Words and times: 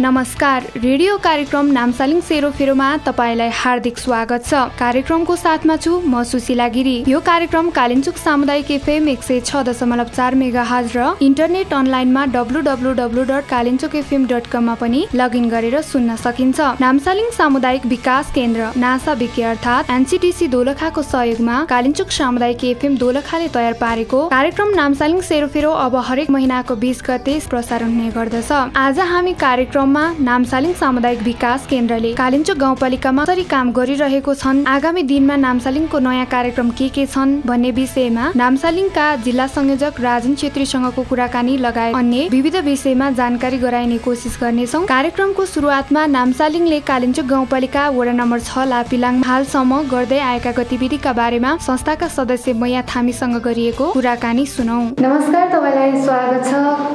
नमस्कार 0.00 0.62
रेडियो 0.76 1.16
कार्यक्रम 1.24 1.66
नामसालिङ 1.72 2.20
सेरोफेरोमा 2.20 2.86
तपाईँलाई 3.06 3.50
हार्दिक 3.54 3.98
स्वागत 3.98 4.46
छ। 4.46 4.62
कार्यक्रमको 4.78 5.34
साथमा 5.36 5.76
छु 5.76 6.00
म 6.02 6.22
सुशीला 6.24 6.66
गिरी। 6.68 6.94
यो 7.08 7.20
कार्यक्रम 7.20 7.68
कालिम्चुक 7.70 8.16
सामुदायिक 8.18 8.70
एफएम 8.70 9.08
एक 9.08 9.22
सय 9.22 9.40
छ 9.40 9.62
दशमलव 9.68 10.08
चार 10.08 10.34
मेगा 10.34 10.62
हाज 10.62 10.96
र 10.96 11.04
इन्टरनेट 11.22 11.74
अनलाइनमा 11.74 12.24
W 12.34 12.60
W 12.60 12.92
W 12.94 13.24
dot 13.24 13.46
Kalimchowk 13.48 13.94
FM 13.94 14.26
dot 14.26 14.46
कममा 14.46 14.74
पनि 14.82 15.04
लगइन 15.14 15.48
गरेर 15.48 15.80
सुन्न 15.84 16.16
सकिन्छ। 16.16 16.58
नामसालिङ 16.80 17.30
सामुदायिक 17.38 17.86
विकास 17.86 18.32
केन्द्र 18.34 18.72
नासा 18.76 19.12
विके 19.22 19.42
अर्थात् 19.52 19.90
एनसिटिसी 19.90 20.48
दोलखाको 20.56 21.02
सहयोगमा 21.04 21.62
कालिम्चुक 21.70 22.10
सामुदायिक 22.10 22.64
एफएम 22.64 22.96
दोलखाले 23.04 23.48
तयार 23.54 23.78
पारेको 23.84 24.26
कार्यक्रम 24.34 24.74
नामसालिङ 24.74 25.20
सेरोफेरो 25.30 25.70
अब 25.86 25.96
हरेक 26.10 26.30
महिनाको 26.30 26.80
बिस 26.82 27.06
गते 27.06 27.38
प्रसारण 27.48 27.94
हुने 27.94 28.10
गर्दछ। 28.18 28.52
आज 28.80 29.00
हामी 29.14 29.38
कार्यक्रम 29.46 29.82
क्रममा 29.94 30.24
नामसालिङ 30.26 30.72
सामुदायिक 30.74 31.20
विकास 31.22 31.66
केन्द्रले 31.70 32.10
कालिम्चोक 32.18 32.56
गाउँपालिकामा 32.58 33.24
कसरी 33.24 33.42
काम 33.46 33.70
गरिरहेको 33.72 34.32
छन् 34.34 34.62
आगामी 34.66 35.02
दिनमा 35.10 35.36
नामसालिङको 35.38 35.98
नयाँ 36.06 36.26
कार्यक्रम 36.34 36.70
के 36.78 36.88
के 36.90 37.04
छन् 37.06 37.34
भन्ने 37.46 37.70
विषयमा 37.78 38.24
नामसालिङका 38.34 39.04
जिल्ला 39.24 39.46
संयोजक 39.54 40.00
राजन 40.06 40.34
छेत्रीसँगको 40.34 41.02
कुराकानी 41.10 41.56
लगायत 41.66 41.94
अन्य 41.94 42.26
विविध 42.34 42.56
विषयमा 42.70 43.10
जानकारी 43.20 43.58
गराइने 43.64 43.98
कोसिस 44.06 44.38
गर्नेछौ। 44.42 44.80
कार्यक्रमको 44.90 45.44
सुरुवातमा 45.54 46.02
नामसालिङले 46.16 46.80
कालिम्चोक 46.90 47.26
गाउँपालिका 47.30 47.82
वडा 47.98 48.12
नम्बर 48.20 48.40
छ 48.40 48.66
लापिलाङ 48.72 49.22
हालसम्म 49.30 49.80
गर्दै 49.94 50.20
आएका 50.30 50.52
गतिविधिका 50.58 51.12
बारेमा 51.20 51.56
संस्थाका 51.68 52.08
सदस्य 52.18 52.52
मैया 52.62 52.82
थामीसँग 52.90 53.38
गरिएको 53.46 53.92
कुराकानी 53.94 54.46
सुनौ। 54.56 54.80
नमस्कार 55.06 55.46
तपाईँलाई 55.54 56.02
स्वागत 56.02 56.42
छ 56.50 56.52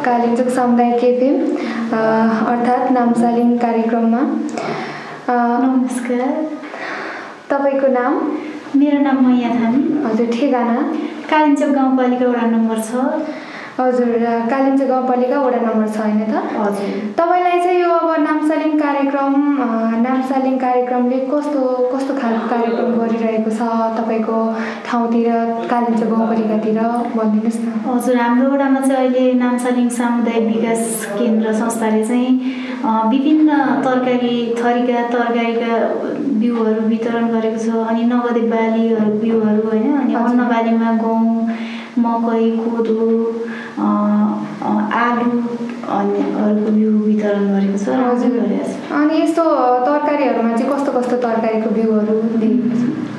कालिम्चोक 0.10 0.50
सामुदायिक 0.60 1.04
एफएम 1.12 1.36
अर्थात् 2.52 2.79
साथ 2.80 2.92
नामसालिङ 2.96 3.50
कार्यक्रममा। 3.60 4.20
नमस्कार। 5.64 6.30
तपाईँको 7.50 7.88
नाम? 7.92 8.14
मेरो 8.80 9.00
नाम 9.04 9.18
मैया 9.26 9.50
थामी। 9.56 9.82
हजुर 10.06 10.28
ठेगाना। 10.32 10.78
कालिम्चोक 11.28 11.72
गाउँपालिका 11.76 12.28
वडा 12.32 12.46
नम्बर 12.56 12.80
छ। 12.80 12.92
हजुर 13.80 14.24
कालिम्पोङ 14.52 14.88
गाउँपालिका 14.88 15.40
वडा 15.40 15.60
नम्बर 15.60 15.88
छ 15.88 15.98
होइन 16.00 16.24
त? 16.32 16.40
हजुर। 16.56 16.88
तपाईँलाई 17.20 17.60
चाहिँ 17.64 17.82
यो 17.82 17.92
अब 18.00 18.24
नामसालिङ 18.24 18.72
कार्यक्रम 18.80 19.36
नामसालिङ 20.08 20.58
कार्यक्रमले 20.64 21.20
कस्तो 21.32 21.62
कस्तो 21.94 22.14
खालको 22.22 22.48
कार्यक्रम 22.54 22.90
गरिरहेको 23.00 23.52
छ 23.60 23.62
तपाईँको 24.00 24.38
ठाउँतिर 24.88 25.28
कालिम्पोङ 25.72 26.10
गाउँपालिकातिर? 26.16 26.80
भनिदिनुहोस् 27.16 27.62
न। 27.66 27.68
हजुर 27.92 28.18
हाम्रो 28.24 28.50
वडामा 28.56 28.82
चाहिँ 28.88 29.00
अहिले 29.04 29.34
नामसालिङ 29.44 29.88
सामुदायिक 30.00 30.48
विकास 30.56 30.82
केन्द्र 31.20 31.54
संस्थाले 31.62 32.04
चाहिँ 32.12 32.59
विभिन्न 32.84 33.56
तरकारी 33.86 34.36
थरीका 34.58 35.02
तरकारीका 35.14 35.74
बिउहरू 36.42 36.82
वितरण 36.90 37.28
गरेको 37.34 37.60
छ 37.64 37.88
अनि 37.90 38.04
नगदे 38.12 38.42
बालीहरू 38.54 39.12
बिउहरू 39.24 39.62
होइन 39.70 39.98
अनि 40.02 40.14
अन्न 40.22 40.48
बालीमा 40.52 40.92
गहुँ 41.02 41.48
मकै 42.04 42.46
कोदो 42.60 43.08
आलु 45.00 45.32
अनि 45.98 46.22
अरूको 46.44 46.72
बिउ 46.72 46.92
वितरण 47.06 47.44
गरेको 47.54 47.78
छ 47.84 48.00
हजुर। 48.06 48.34
अनि 49.00 49.22
यस्तो 49.22 49.44
तरकारीहरूमा 49.86 50.52
चाहिँ 50.58 50.72
कस्तो 50.74 50.92
कस्तो 51.00 51.16
तरकारीको 51.28 51.70
बिउहरू 51.76 52.16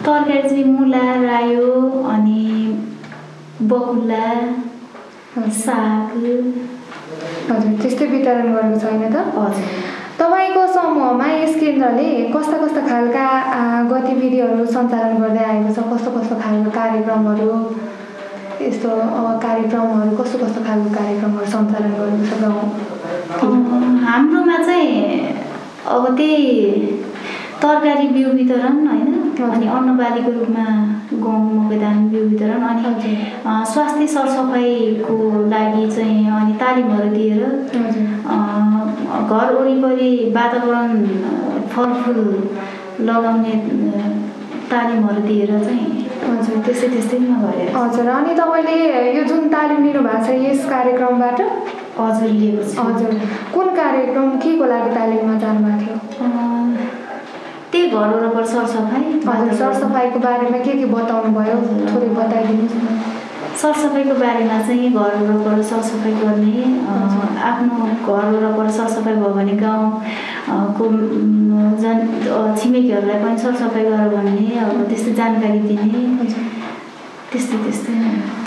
तरकारी 0.06 0.42
चाहिँ 0.48 0.64
मुला 0.64 1.04
रायो 1.22 1.70
अनि 2.14 2.42
बकुल्ला 3.72 4.26
साग 5.64 6.16
हजुर 7.50 7.72
त्यस्तै 7.82 8.06
वितरण 8.14 8.52
गरेको 8.54 8.78
छैन 8.82 9.02
त? 9.14 9.16
हजुर। 9.36 9.64
तपाईँको 10.20 10.62
समूहमा 10.72 11.26
यस 11.32 11.54
केन्द्रले 11.60 12.08
कस्ता 12.34 12.56
कस्ता 12.62 12.80
खालका 12.88 13.26
गतिविधिहरू 13.92 14.66
सञ्चालन 14.74 15.16
गर्दै 15.22 15.44
आएको 15.44 15.70
छ? 15.76 15.78
कस्तो 15.92 16.10
कस्तो 16.16 16.34
खालको 16.44 16.70
कार्यक्रमहरू 16.80 17.52
यस्तो 18.60 18.90
कार्यक्रमहरू 19.46 20.16
कस्तो 20.16 20.36
कस्तो 20.44 20.60
खालको 20.68 20.90
कार्यक्रमहरू 20.98 21.46
सञ्चालन 21.56 21.92
गर्नुहुन्छ 22.00 22.32
गाउँ? 22.42 22.64
हाम्रोमा 24.06 24.56
चाहिँ 24.66 24.90
अब 25.94 26.04
त्यही 26.16 26.50
तरकारी 27.62 28.06
बिउ 28.16 28.28
वितरण 28.38 28.86
होइन? 28.86 29.08
अनि 29.52 29.66
अन्नबालीको 29.76 30.30
रूपमा 30.38 30.64
गहुँ 31.12 31.54
मकैदान 31.54 32.08
बिउ 32.08 32.24
वितरण 32.28 32.62
अनि 32.62 33.14
स्वास्थ्य 33.72 34.06
सरसफाइको 34.06 35.16
लागि 35.48 35.90
चाहिँ 35.96 36.26
अनि 36.40 36.52
तालिमहरू 36.60 37.08
दिएर 37.14 37.42
घर 39.30 39.54
वरिपरि 39.54 40.10
वातावरण 40.36 40.90
फलफुल 41.72 42.20
लगाउने 43.08 43.54
तालिमहरू 44.70 45.22
दिएर 45.26 45.50
चाहिँ 45.64 45.88
हजुर। 46.20 46.56
त्यस्तै 46.64 46.88
त्यस्तैमा 46.88 47.36
गरे 47.42 47.66
हजुर। 47.74 48.08
अनि 48.08 48.34
तपाईँले 48.40 48.78
यो 49.16 49.22
जुन 49.24 49.48
तालिम 49.48 49.84
लिनुभएको 49.84 50.24
छ 50.26 50.30
यस 50.46 50.64
कार्यक्रमबाट? 50.70 51.40
हजुर 51.98 52.28
लिएको 52.30 52.62
छ। 52.70 52.78
हजुर। 52.78 53.12
कुन 53.54 53.74
कार्यक्रम 53.76 54.36
के 54.42 54.56
को 54.58 54.64
लागि 54.72 54.94
तालिममा 54.94 55.38
जानुभएको 55.38 55.98
थियो? 56.12 56.59
त्यही 57.80 57.90
घर 57.96 58.14
वरपर 58.14 58.44
सरसफाइ 58.46 59.02
सरसफाइको 59.58 60.18
बारेमा 60.20 60.58
के 60.64 60.72
के 60.78 60.84
बताउनु 60.86 61.30
भयो 61.36 61.56
थोरै 61.90 62.08
बताइदिनुहोस् 62.16 62.74
न। 62.76 62.98
सरसफाइको 63.60 64.14
बारेमा 64.20 64.58
चाहिँ 64.66 64.90
घर 64.92 65.14
वरपर 65.28 65.62
सरसफाइ 65.70 66.12
गर्ने 66.20 66.64
आफ्नो 67.50 67.86
घर 68.04 68.26
वरपर 68.34 68.70
सरसफाइ 68.78 69.14
भयो 69.22 69.32
भने 69.38 69.54
गाउँको 69.62 70.84
जन 71.82 71.98
छिमेकीहरूलाई 72.60 73.18
पनि 73.24 73.38
सरसफाइ 73.46 73.84
गर 73.88 74.08
भन्ने 74.16 74.46
अब 74.60 74.84
त्यस्तै 74.90 75.12
जानकारी 75.22 75.58
दिने। 75.70 76.04
त्यस्तै 77.32 77.64
त्यस्तै। 77.64 78.39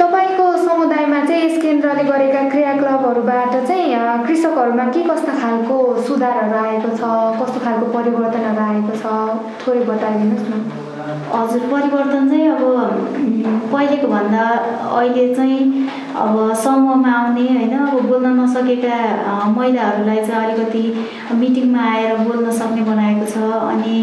समुदायमा 0.73 1.19
चाहिँ 1.25 1.41
यस 1.45 1.61
केन्द्रले 1.61 2.03
गरेका 2.03 2.41
क्रियाकलापहरूबाट 2.49 3.51
चाहिँ 3.67 4.25
कृषकहरूमा 4.25 4.85
के 4.93 5.01
कस्ता 5.09 5.33
खालको 5.41 5.75
सुधारहरू 6.07 6.57
आएको 6.61 6.89
छ 6.97 7.09
कस्तो 7.39 7.59
खालको 7.65 7.85
परिवर्तनहरू 7.93 8.63
आएको 8.63 8.93
छ? 8.97 9.05
थोरै 9.61 9.83
बताइदिनुहोस् 9.89 10.49
न। 10.49 10.53
हजुर 11.33 11.63
परिवर्तन 11.73 12.29
चाहिँ 12.29 12.47
अब 12.49 12.63
पहिलेको 13.73 14.07
भन्दा 14.07 14.45
अहिले 14.97 15.25
चाहिँ 15.35 15.61
अब 16.25 16.35
समूहमा 16.63 17.11
आउने 17.21 17.47
होइन? 17.53 17.77
अब 17.77 18.01
बोल्न 18.09 18.33
नसकेका 18.41 18.97
महिलाहरूलाई 19.57 20.25
चाहिँ 20.25 20.43
अलिकति 20.43 20.85
मिटिङमा 21.41 21.83
आएर 21.93 22.17
बोल्न 22.25 22.51
सक्ने 22.61 22.81
बनाएको 22.89 23.25
छ। 23.33 23.37
अनि 23.69 23.97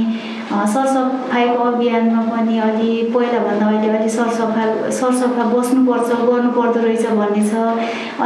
सरसफाइको 0.50 1.64
अभियानमा 1.64 2.22
पनि 2.30 2.58
अलि 2.58 2.90
पहिलाभन्दा 3.14 3.66
अहिले 3.66 3.88
अलि 3.98 4.08
सरसफा 4.10 4.64
सरसफा 4.98 5.44
बस्नुपर्छ 5.52 6.08
गर्नुपर्दो 6.30 6.80
रहेछ 6.80 7.06
भन्ने 7.20 7.42
छ। 7.48 7.52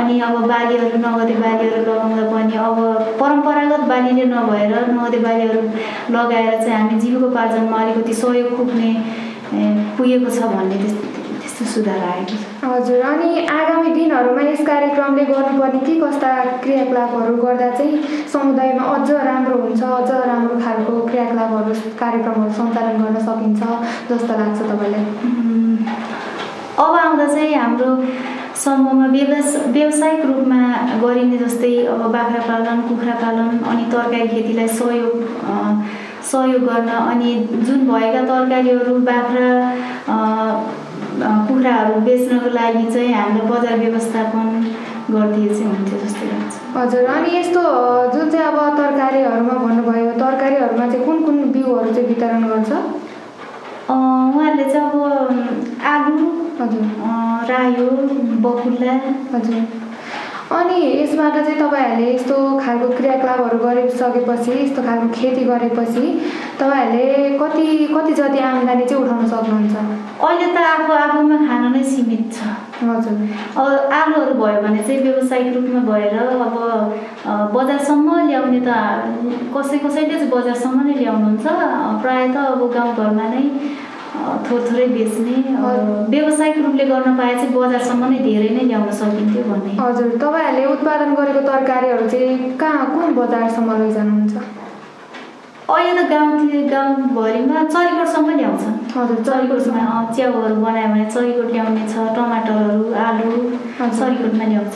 अनि 0.00 0.20
अब 0.26 0.36
बालीहरू 0.52 0.98
नगदे 1.04 1.34
बालीहरू 1.44 1.82
लगाउँदा 1.82 2.24
पनि 2.32 2.56
अब 2.66 2.78
परम्परागत 3.20 3.84
बालीले 3.92 4.24
नभएर 4.34 4.72
नगदे 4.90 5.18
बालीहरू 5.26 5.62
लगाएर 6.16 6.54
चाहिँ 6.62 6.76
हामी 6.78 7.00
जीविकोपार्जनमा 7.00 7.82
अलिकति 7.82 8.14
सहयोग 8.22 8.56
पुग्ने 8.56 8.92
पुगेको 9.98 10.30
छ 10.30 10.54
भन्ने 10.54 11.12
त्यस्तो 11.54 11.72
सुधार 11.72 11.98
आएको 12.04 12.36
छ 12.36 12.64
हजुर 12.64 13.02
अनि 13.06 13.46
आगामी 13.46 13.90
दिनहरूमा 13.94 14.42
यस 14.42 14.60
कार्यक्रमले 14.66 15.24
गर्नुपर्ने 15.24 15.80
के 15.86 15.94
कस्ता 16.00 16.30
क्रियाकलापहरू 16.62 17.34
गर्दा 17.36 17.68
चाहिँ 17.70 18.00
समुदायमा 18.32 18.84
अझ 18.94 19.10
राम्रो 19.28 19.58
हुन्छ 19.62 19.82
अझ 19.82 20.10
राम्रो 20.10 20.58
खालको 20.64 20.94
क्रियाकलापहरू 21.06 21.74
कार्यक्रमहरू 22.00 22.52
सञ्चालन 22.58 23.02
गर्न 23.02 23.18
सकिन्छ 23.28 23.62
जस्तो 24.10 24.38
लाग्छ 24.40 24.60
तपाईँलाई? 24.62 25.04
अब 26.78 26.94
आउँदा 26.96 27.26
चाहिँ 27.34 27.54
हाम्रो 27.54 27.90
समूहमा 28.64 29.06
व्यवस 29.14 29.56
व्यावसायिक 29.66 30.24
रूपमा 30.26 30.60
गरिने 31.02 31.38
जस्तै 31.38 31.74
अब 31.86 32.02
बाख्रा 32.12 32.40
पालन 32.50 32.80
कुखुरा 32.88 33.14
पालन 33.22 33.58
अनि 33.72 33.84
तरकारी 33.92 34.28
खेतीलाई 34.28 34.68
सहयोग 34.80 35.14
सहयोग 36.30 36.62
गर्न 36.68 36.88
अनि 37.12 37.34
जुन 37.66 37.86
भएका 37.88 38.22
तरकारीहरू 38.30 38.96
बाख्रा 39.10 39.50
कुखुराहरू 41.22 42.00
बेच्नको 42.06 42.48
लागि 42.58 42.84
चाहिँ 42.92 43.12
हामीले 43.14 43.44
बजार 43.50 43.78
व्यवस्थापन 43.78 44.46
गरिदिए 45.10 45.48
चाहिँ 45.54 45.66
हुन्थ्यो 45.70 45.98
जस्तो 46.04 46.26
लाग्छ। 46.26 46.52
हजुर 46.76 47.04
अनि 47.14 47.36
यस्तो 47.36 47.62
जुन 48.14 48.30
चाहिँ 48.30 48.46
अब 48.46 48.58
तरकारीहरूमा 48.78 49.54
भन्नुभयो 49.64 50.12
तरकारीहरूमा 50.22 50.86
चाहिँ 50.92 51.04
कुन 51.06 51.22
कुन 51.24 51.36
बिउहरू 51.52 51.90
चाहिँ 51.94 52.08
वितरण 52.08 52.42
गर्छ? 52.48 52.72
उहाँहरूले 53.90 54.64
चाहिँ 54.72 54.86
अब 54.90 54.94
आलु 55.94 56.16
हजुर। 56.60 56.84
रायो 57.50 57.88
बकुल्ला। 58.44 58.94
हजुर। 59.34 59.62
अनि 60.52 60.76
यसबाट 61.02 61.34
चाहिँ 61.34 61.58
तपाईँहरूले 61.60 62.06
यस्तो 62.14 62.34
खालको 62.58 62.88
क्रियाकलापहरू 62.96 63.58
गरिसकेपछि 63.58 64.52
यस्तो 64.52 64.82
खालको 64.82 65.08
खेती 65.14 65.44
गरेपछि 65.44 66.04
तपाईँहरूले 66.60 67.38
कति 67.38 67.64
कति 67.94 68.12
जति 68.20 68.38
आम्दानी 68.50 68.84
चाहिँ 68.84 69.04
उठाउन 69.04 69.26
सक्नुहुन्छ? 69.26 69.43
त 70.54 70.58
आफू 70.74 70.92
आफूमा 71.04 71.36
खान 71.48 71.64
नै 71.72 71.82
सीमित 71.92 72.24
छ। 72.34 72.38
हजुर। 72.82 73.16
अब 73.60 73.92
आलुहरू 73.98 74.34
भयो 74.40 74.60
भने 74.62 74.82
चाहिँ 74.86 75.00
व्यावसायिक 75.02 75.54
रूपमा 75.54 75.80
भएर 75.90 76.16
अब 76.18 76.56
बजारसम्म 77.56 78.08
ल्याउने 78.28 78.60
त 78.66 78.70
कसै 79.54 79.78
कसैले 79.84 80.14
चाहिँ 80.18 80.30
बजारसम्म 80.36 80.86
नै 80.86 80.94
ल्याउनुहुन्छ। 81.02 81.46
प्रायः 82.02 82.32
त 82.34 82.36
अब 82.54 82.62
गाउँघरमा 82.76 83.26
नै 83.34 83.44
थोर 84.46 84.60
थोरै 84.66 84.86
बेच्ने 84.96 85.36
व्यावसायिक 86.12 86.58
रूपले 86.64 86.84
गर्न 86.90 87.16
पाए 87.18 87.34
चाहिँ 87.34 87.54
बजारसम्म 87.54 88.10
नै 88.10 88.18
धेरै 88.26 88.50
नै 88.56 88.64
ल्याउन 88.70 88.90
सकिन्थ्यो 89.00 89.42
भन्ने। 89.50 89.72
हजुर 89.80 90.10
तपाईँहरूले 90.22 90.64
उत्पादन 90.74 91.14
गरेको 91.18 91.40
तरकारीहरू 91.48 92.08
चाहिँ 92.12 92.52
कहाँ 92.60 92.84
कुन 92.94 93.14
बजारसम्म 93.20 93.78
लैजानुहुन्छ? 93.82 94.34
अहिले 95.64 96.02
त 96.02 96.08
गाउँतिर 96.10 96.68
गाउँभरिमा 96.70 97.62
चरीकोटसम्म 97.74 98.30
ल्याउँछ। 98.36 98.64
हजुर। 98.96 99.18
चरीकोटमा 99.24 99.84
च्याउहरू 100.16 100.54
बनायो 100.64 100.88
भने 100.92 101.04
चरीकोट 101.10 101.52
ल्याउने 101.52 101.84
छ 101.92 101.94
टमाटरहरू 102.16 102.92
आलु। 103.06 103.30
चरीकोटमा 103.80 104.44
ल्याउँछ 104.44 104.74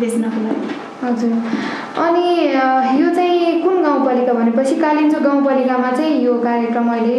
बेच्नको 0.00 0.38
लागि। 0.44 0.68
हजुर। 0.96 1.32
अनि 2.04 2.26
यो 3.00 3.08
चाहिँ 3.16 3.62
कुन 3.62 3.82
गाउँपालिका 3.82 4.32
भनेपछि 4.32 4.74
कालिम्चोक 4.80 5.22
गाउँपालिकामा 5.22 5.90
चाहिँ 5.96 6.14
यो 6.24 6.32
कार्यक्रम 6.44 6.88
अहिले 6.92 7.16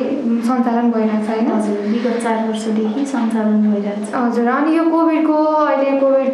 सञ्चालन 0.48 0.86
भइरहेको 0.92 1.25
छ 1.25 1.30
होइन? 1.30 1.52
हजुर। 1.52 1.78
विगत 1.92 2.16
चार 2.24 2.38
वर्षदेखि 2.48 3.06
सञ्चालन 3.06 3.58
भइरहेको 3.72 4.06
छ। 4.06 4.14
हजुर। 4.14 4.48
अनि 4.58 4.78
यो 4.78 4.84
कोभिडको 4.94 5.38
अहिले 5.66 5.90
कोभिडको 6.00 6.26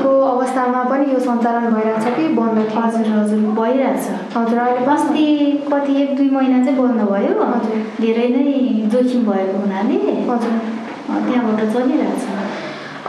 अवस्थामा 0.54 0.82
पनि 0.86 1.06
यो 1.12 1.20
सञ्चालन 1.20 1.74
भइरहेको 1.74 2.02
छ 2.06 2.14
कि? 2.16 2.28
बन्द 2.38 2.58
हजुर 2.78 3.08
हजुर 3.10 3.40
भइरहेछ। 3.58 4.38
हजुर 4.38 4.60
अहिले 4.60 4.86
अस्ति 4.94 5.26
कति 5.72 5.94
एक 6.02 6.16
दुई 6.18 6.30
महिना 6.30 6.64
चाहिँ 6.66 6.78
बन्द 6.78 7.02
भयो। 7.10 7.34
हजुर। 7.44 7.78
धेरै 8.02 8.28
नै 8.30 8.54
जोखिम 8.94 9.22
भएको 9.26 9.58
हुनाले 9.58 9.98
हजुर। 10.30 10.54
त्यहाँबाट 11.10 11.62
चलिरहेछ। 11.74 12.24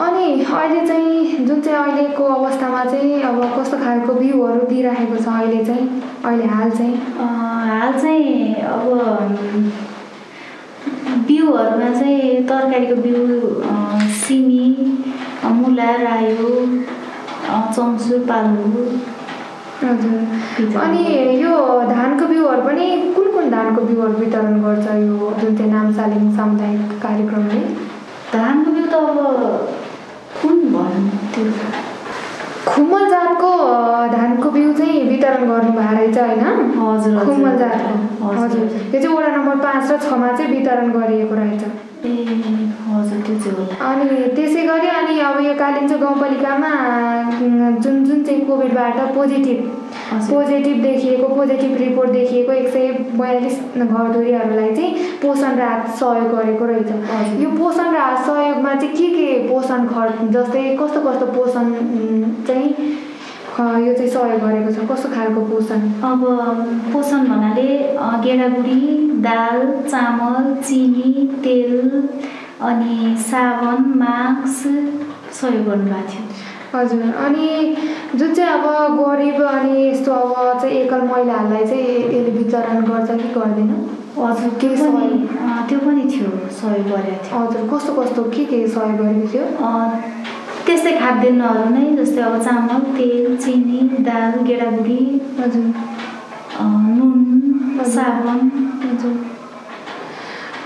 अनि 0.04 0.24
अहिले 0.40 0.86
चाहिँ 0.86 1.44
जुन 1.46 1.60
चाहिँ 1.60 1.78
अहिलेको 1.84 2.24
अवस्थामा 2.24 2.84
चाहिँ 2.84 3.22
अब 3.22 3.36
कस्तो 3.58 3.76
खालको 3.84 4.14
बिउहरू 4.14 4.66
दिइराखेको 4.72 5.16
छ 5.16 5.28
अहिले 5.28 5.64
चाहिँ? 5.64 5.86
अहिले 6.24 6.46
हाल 6.54 6.70
चाहिँ? 6.70 6.96
हाल 7.20 7.92
चाहिँ 8.00 8.54
अब 8.72 8.88
बिउहरूमा 11.28 11.92
चाहिँ 12.00 12.42
तरकारीको 12.48 12.96
बिउ 13.04 13.20
सिमी 14.24 14.64
मुला 15.44 15.90
रायो 16.02 16.50
हजुर। 19.84 20.78
अनि 20.80 21.04
यो 21.42 21.54
धानको 21.90 22.26
बिउहरू 22.26 22.62
पनि 22.62 22.86
कुन 23.16 23.26
कुन 23.32 23.50
धानको 23.50 23.80
बिउहरू 23.80 24.12
वितरण 24.12 24.60
गर्छ 24.62 24.86
यो 24.86 25.32
जुन 25.40 25.56
चाहिँ 25.56 25.72
नामसालिङ 25.72 26.30
सामुदायिक 26.36 27.00
कार्यक्रमले 27.02 27.60
धानको 28.34 28.70
बिउ 28.70 28.86
त 28.86 28.94
अब 28.94 29.18
कुन 30.42 30.56
भन्नु 30.72 31.18
त्यो? 31.34 31.44
जातको 33.10 33.50
धानको 34.12 34.50
बिउ 34.50 34.72
चाहिँ 34.72 35.02
वितरण 35.08 35.48
गर्नुभएको 35.48 35.94
रहेछ 35.94 36.18
होइन? 36.18 36.44
हजुर। 36.80 37.24
खुम्मल 37.24 37.56
जातको। 37.58 38.28
हजुर। 38.28 38.62
यो 38.94 39.00
चाहिँ 39.02 39.16
वडा 39.16 39.36
नम्बर 39.36 39.56
पाँच 39.56 39.90
र 39.90 39.96
छमा 40.08 40.32
चाहिँ 40.32 40.50
वितरण 40.58 40.90
गरिएको 40.92 41.34
रहेछ। 41.34 41.62
हजुर 42.04 43.20
त्यो 43.26 43.34
चाहिँ 43.44 43.76
अनि 43.88 44.16
त्यसै 44.36 44.62
गरी 44.66 44.88
अनि 44.88 45.20
अब 45.20 45.36
यो 45.44 45.54
कालिम्पोङ 45.58 46.00
गाउँपालिकामा 46.00 46.70
जुन 47.84 48.04
जुन 48.04 48.22
चाहिँ 48.24 48.40
कोभिडबाट 48.46 48.98
पोजिटिभ। 49.14 49.60
पोजिटिभ 50.30 50.82
देखिएको 50.82 51.28
पोजिटिभ 51.34 51.76
रिपोर्ट 51.78 52.10
देखिएको 52.10 52.52
एक 52.52 52.68
सय 52.72 52.88
बयालिस 53.20 53.56
घरधुरीहरूलाई 53.76 54.74
चाहिँ 54.74 54.90
पोषण 55.22 55.56
राहत 55.58 55.94
सहयोग 56.00 56.28
गरेको 56.36 56.64
रहेछ। 56.72 57.40
यो 57.42 57.50
पोषण 57.56 57.88
राहत 57.94 58.26
सहयोगमा 58.26 58.74
चाहिँ 58.74 58.94
के 58.96 59.08
के 59.16 59.48
पोषण 59.48 59.86
खर्च 59.88 60.22
जस्तै 60.36 60.68
कस्तो 60.80 61.00
कस्तो 61.08 61.26
पोषण 61.32 61.66
चाहिँ 62.48 62.68
यो 63.54 63.92
चाहिँ 63.94 64.08
सहयोग 64.10 64.40
गरेको 64.40 64.70
छ 64.74 64.86
कस्तो 64.90 65.08
खालको 65.10 65.40
पोषण 65.46 65.80
अब 66.04 66.22
पोषण 66.92 67.26
भन्नाले 67.28 67.66
गेडागुडी 68.24 68.80
दाल 69.22 69.60
चामल 69.82 70.54
चिनी 70.60 71.26
तेल 71.44 72.08
अनि 72.62 73.14
साबन 73.22 73.92
मास्क 73.98 75.32
सहयोग 75.32 75.66
गर्नुभएको 75.66 76.08
थियो 76.10 76.24
हजुर 76.74 77.02
अनि 77.26 77.76
जुन 78.14 78.34
चाहिँ 78.34 78.50
अब 78.52 78.98
गरिब 78.98 79.42
अनि 79.44 79.86
यस्तो 79.88 80.12
अब 80.12 80.60
चाहिँ 80.60 80.74
एकल 80.76 81.02
महिलाहरूलाई 81.04 81.64
चाहिँ 81.64 81.96
यसले 81.96 82.30
वितरण 82.38 82.82
गर्छ 82.84 83.10
कि 83.12 83.28
गर्दैन 83.34 83.70
हजुर 84.18 84.50
त्यो 84.60 84.70
के 84.70 85.66
त्यो 85.68 85.78
पनि 85.78 86.10
थियो 86.10 86.30
सहयोग 86.60 86.86
गरेको 86.88 87.24
थियो 87.24 87.38
हजुर 87.38 87.68
कस्तो 87.70 88.02
कस्तो 88.02 88.22
के 88.30 88.44
के 88.44 88.66
सहयोग 88.68 89.00
गरेको 89.00 89.32
थियो 89.32 90.23
त्यस्तै 90.66 90.92
खाद्यान्नहरू 91.00 91.64
नै 91.74 91.84
जस्तै 91.96 92.22
अब 92.28 92.34
चामल 92.44 92.82
तेल 92.96 93.36
चिनी 93.44 93.78
दाल 94.08 94.32
गेडागुडी 94.48 95.00
हजुर। 95.40 95.66
नुन। 96.96 97.20
साबन 97.94 98.38
हजुर। 98.82 99.14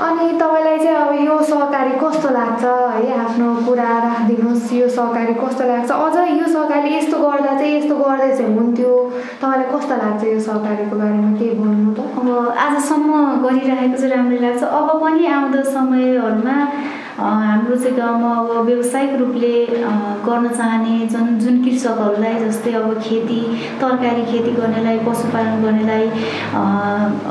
अनि 0.06 0.26
तपाईँलाई 0.40 0.78
चाहिँ 0.78 0.96
अब 0.96 1.12
यो 1.26 1.36
सहकारी 1.48 1.94
कस्तो 2.02 2.28
लाग्छ 2.34 2.64
है 2.64 3.14
आफ्नो 3.20 3.46
कुरा 3.66 3.88
राखिदिनुहोस् 4.04 4.72
यो 4.74 4.88
सहकारी 4.88 5.34
कस्तो 5.40 5.64
लाग्छ? 5.70 5.90
अझ 5.90 6.16
यो 6.38 6.46
सहकारी 6.54 6.94
यस्तो 6.96 7.16
गर्दा 7.18 7.52
चाहिँ 7.58 7.74
यस्तो 7.76 7.94
गर्दै 8.02 8.30
चाहिँ 8.36 8.54
हुन्थ्यो। 8.58 8.92
तपाईँलाई 9.42 9.68
कस्तो 9.74 9.94
लाग्छ 10.02 10.22
यो 10.24 10.38
सहकारीको 10.46 10.96
बारेमा 11.00 11.32
केही 11.38 11.58
भन्नु 11.58 11.90
त? 11.96 11.98
अब 12.18 12.28
आजसम्म 12.66 13.10
गरिरहेको 13.44 13.96
चाहिँ 13.98 14.12
राम्रै 14.14 14.38
लाग्छ। 14.46 14.62
अब 14.78 14.88
पनि 15.02 15.26
आउँदो 15.26 15.62
समयहरूमा 15.74 16.56
हाम्रो 17.18 17.76
चाहिँ 17.76 17.96
गाउँमा 17.96 18.30
अब 18.40 18.66
व्यावसायिक 18.66 19.14
रूपले 19.20 19.54
गर्न 20.26 20.48
चाहने 20.48 21.06
जुन 21.12 21.38
जुन 21.38 21.62
कृषकहरूलाई 21.64 22.34
जस्तै 22.44 22.72
अब 22.80 23.00
खेती 23.02 23.40
तरकारी 23.80 24.22
खेती 24.30 24.50
गर्नेलाई 24.60 24.98
पशुपालन 25.06 25.62
गर्नेलाई 25.62 26.06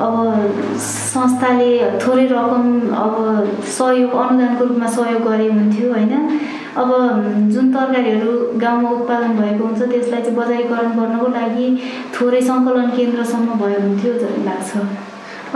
अब 0.05 0.17
संस्थाले 0.87 1.71
थोरै 2.03 2.25
रकम 2.33 2.67
अब 3.05 3.15
सहयोग 3.77 4.11
अनुदानको 4.25 4.65
रूपमा 4.65 4.87
सहयोग 4.97 5.23
गरे 5.29 5.47
हुन्थ्यो 5.51 5.93
होइन? 5.93 6.13
अब 6.77 6.89
जुन 7.53 7.71
तरकारीहरू 7.73 8.33
गाउँमा 8.59 8.89
उत्पादन 8.97 9.37
भएको 9.39 9.63
हुन्छ 9.63 9.81
त्यसलाई 9.81 10.21
चाहिँ 10.21 10.37
बजारीकरण 10.37 10.91
गर्नको 10.99 11.27
लागि 11.39 11.67
थोरै 12.19 12.41
सङ्कलन 12.51 12.91
केन्द्रसम्म 12.99 13.59
भयो 13.63 13.81
हुन्थ्यो 13.87 14.13
जस्तो 14.13 14.45
लाग्छ। 14.51 14.85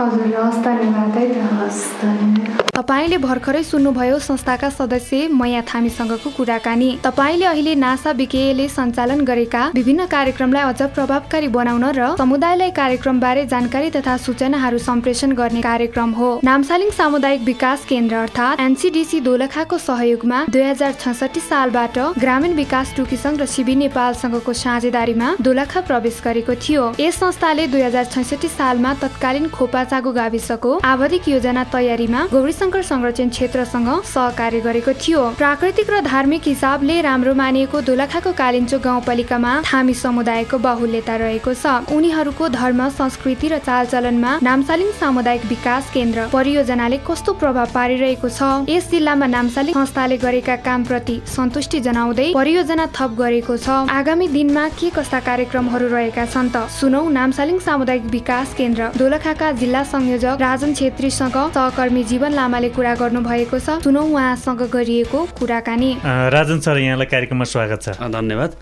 हजुर 0.00 0.36
हस् 0.40 0.64
धन्यवाद 0.64 1.16
है 1.18 1.32
त। 1.32 1.48
हस् 1.62 1.86
धन्यवाद। 2.02 2.71
तपाईँले 2.72 3.16
भर्खरै 3.20 3.62
सुन्नुभयो 3.62 4.18
संस्थाका 4.18 4.68
सदस्य 4.72 5.28
मया 5.30 5.60
थामीसँगको 5.68 6.30
कुराकानी। 6.36 6.88
तपाईँले 7.04 7.44
अहिले 7.44 7.74
नासा 7.76 8.12
बिकेले 8.16 8.68
सञ्चालन 8.68 9.20
गरेका 9.28 9.62
विभिन्न 9.74 10.06
कार्यक्रमलाई 10.08 10.64
अझ 10.64 10.82
प्रभावकारी 10.96 11.48
बनाउन 11.52 11.84
र 11.92 12.16
समुदायलाई 12.16 12.70
कार्यक्रमबारे 12.72 13.44
जानकारी 13.46 13.90
तथा 13.92 14.16
सूचनाहरू 14.16 14.78
सम्प्रेषण 14.80 15.32
गर्ने 15.36 15.60
कार्यक्रम 15.60 16.10
हो। 16.16 16.28
नामसालिङ 16.44 16.90
सामुदायिक 16.96 17.42
विकास 17.44 17.84
केन्द्र 17.90 18.16
अर्थात् 18.16 18.60
एनसिडिसी 18.60 19.20
दोलखाको 19.20 19.78
सहयोगमा 19.78 20.38
दुई 20.48 20.62
हजार 20.62 20.96
छसठी 21.04 21.40
सालबाट 21.42 21.98
ग्रामीण 22.24 22.56
विकास 22.56 22.94
टुकी 22.96 23.16
सङ्घ 23.16 23.36
र 23.36 23.46
सिबी 23.52 23.74
नेपालसँगको 23.84 24.52
साझेदारीमा 24.62 25.28
दोलखा 25.44 25.80
प्रवेश 25.92 26.22
गरेको 26.24 26.56
थियो। 26.64 26.88
यस 27.00 27.20
संस्थाले 27.20 27.68
दुई 27.68 27.84
हजार 27.84 28.08
छैसठी 28.16 28.48
सालमा 28.48 28.94
तत्कालीन 29.04 29.52
खोपाचागो 29.52 30.16
गाविसको 30.22 30.72
आवधिक 30.94 31.28
योजना 31.28 31.68
तयारीमा 31.76 32.26
गौरीशङ्कर 32.62 32.82
संरक्षण 32.82 33.28
क्षेत्रसँग 33.28 33.88
सहकार्य 34.06 34.60
गरेको 34.62 34.92
थियो। 34.94 35.20
प्राकृतिक 35.34 35.90
र 35.90 36.00
धार्मिक 36.06 36.42
हिसाबले 36.46 37.00
राम्रो 37.02 37.34
मानिएको 37.34 37.80
दोलखाको 37.82 38.32
कालिन्चो 38.38 38.78
गाउँपालिकामा 38.78 39.52
थामी 39.66 39.94
समुदायको 39.94 40.58
बाहुल्यता 40.62 41.16
रहेको 41.16 41.52
छ। 41.54 41.90
उनीहरूको 41.90 42.48
धर्म 42.54 42.88
संस्कृति 42.94 43.48
र 43.48 43.58
चालचलनमा 43.66 44.38
नामसालिङ 44.46 44.90
सामुदायिक 44.94 45.44
विकास 45.50 45.90
केन्द्र 45.90 46.28
परियोजनाले 46.30 46.98
कस्तो 47.02 47.32
प्रभाव 47.34 47.66
पारिरहेको 47.74 48.28
छ? 48.30 48.70
यस 48.70 48.90
जिल्लामा 48.90 49.26
नामसालिङ 49.26 49.74
संस्थाले 49.74 50.16
गरेका 50.22 50.56
कामप्रति 50.62 51.16
सन्तुष्टि 51.26 51.80
जनाउँदै 51.82 52.30
परियोजना 52.30 52.86
थप 52.94 53.10
गरेको 53.18 53.56
छ। 53.58 53.90
आगामी 53.90 54.28
दिनमा 54.30 54.68
के 54.78 54.90
कस्ता 54.94 55.20
कार्यक्रमहरू 55.26 55.86
रहेका 55.90 56.24
छन् 56.30 56.50
त? 56.54 56.70
सुनौ 56.70 57.02
नामसालिङ 57.10 57.58
सामुदायिक 57.58 58.06
विकास 58.14 58.54
केन्द्र 58.54 58.94
दोलखाका 58.94 59.50
जिल्ला 59.58 59.82
संयोजक 59.90 60.38
राजन 60.46 60.70
छेत्रीसँग 60.78 61.36
सहकर्मी 61.58 62.04
जीवन 62.12 62.50
लामाले 62.52 62.68
कुरा 62.68 62.94
गर्नु 62.94 63.20
भएको 63.20 63.58
छ। 63.58 63.80
सुनौ 63.80 64.02
उहाँसँग 64.04 64.68
गरिएको 64.68 65.24
कुराकानी। 65.24 65.92
अ, 65.92 66.28
राजन 66.28 66.60
सर 66.60 66.78
यहाँलाई 66.78 67.06
कार्यक्रममा 67.06 67.44
स्वागत 67.44 67.82
छ। 67.82 67.88
अ, 67.88 68.08
धन्यवाद। 68.08 68.52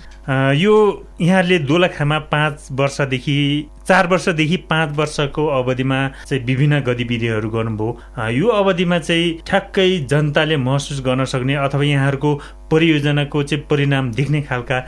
यो 0.55 1.03
यहाँले 1.21 1.59
दोलखामा 1.59 2.19
पाँच 2.19 2.69
वर्षदेखि 2.73 3.67
चार 3.91 4.07
वर्षदेखि 4.07 4.57
पाँच 4.71 4.97
वर्षको 4.97 5.47
अवधिमा 5.51 5.99
चाहिँ 6.29 6.45
विभिन्न 6.45 6.81
गतिविधिहरू 6.87 7.49
गर्नुभयो। 7.51 8.31
यो 8.31 8.49
अवधिमा 8.55 8.99
चाहिँ 9.01 9.39
ठ्याक्कै 9.43 9.89
जनताले 10.07 10.57
महसुस 10.57 11.01
गर्न 11.03 11.25
सक्ने 11.27 11.55
अथवा 11.59 11.85
यहाँहरूको 11.85 12.31
परियोजनाको 12.71 13.43
चाहिँ 13.43 13.65
परिणाम 13.67 14.11
देख्ने 14.15 14.41
खालका 14.47 14.79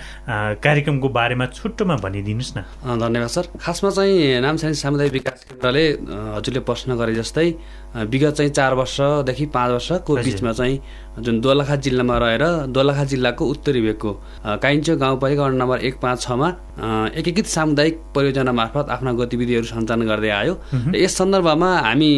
कार्यक्रमको 0.62 1.09
बारेमा 1.09 1.47
छुट्टोमा 1.50 1.97
भनिदिनुहोस् 1.99 2.54
न। 2.56 2.62
धन्यवाद 3.02 3.28
सर। 3.28 3.47
खासमा 3.59 3.90
चाहिँ 3.90 4.40
नामसानी 4.40 4.75
सामुदायिक 4.78 5.12
विकास 5.12 5.44
केन्द्रले 5.50 5.85
हजुरले 6.38 6.61
प्रश्न 6.62 6.94
गरे 6.94 7.14
जस्तै 7.14 7.49
विगत 8.06 8.32
चाहिँ 8.38 8.50
चार 8.54 8.75
वर्षदेखि 8.78 9.47
पाँच 9.50 9.71
वर्षको। 9.73 10.16
बिचमा 10.16 10.52
चाहिँ 10.52 10.78
जुन 11.19 11.40
दोलखा 11.40 11.76
जिल्लामा 11.76 12.16
रहेर 12.19 12.45
दोलखा 12.73 13.04
जिल्लाको 13.04 13.45
उत्तरी 13.45 13.81
भेगको 13.81 14.12
काइन्चो 14.62 14.97
गाउँपालिका 14.97 15.42
वडा 15.45 15.57
नम्बर 15.57 15.78
एक 15.85 16.00
पाँच 16.00 16.21
छमा 16.21 16.49
एकीकृत 17.12 17.47
सामुदायिक 17.47 18.00
परियोजना 18.14 18.52
मार्फत 18.52 18.90
आफ्ना 18.90 19.12
गतिविधिहरू 19.21 19.66
सञ्चालन 19.66 20.07
गर्दै 20.09 20.31
आयो। 20.31 20.54
र 20.73 20.97
यस 20.97 21.16
सन्दर्भमा 21.16 21.69
हामी 21.85 22.11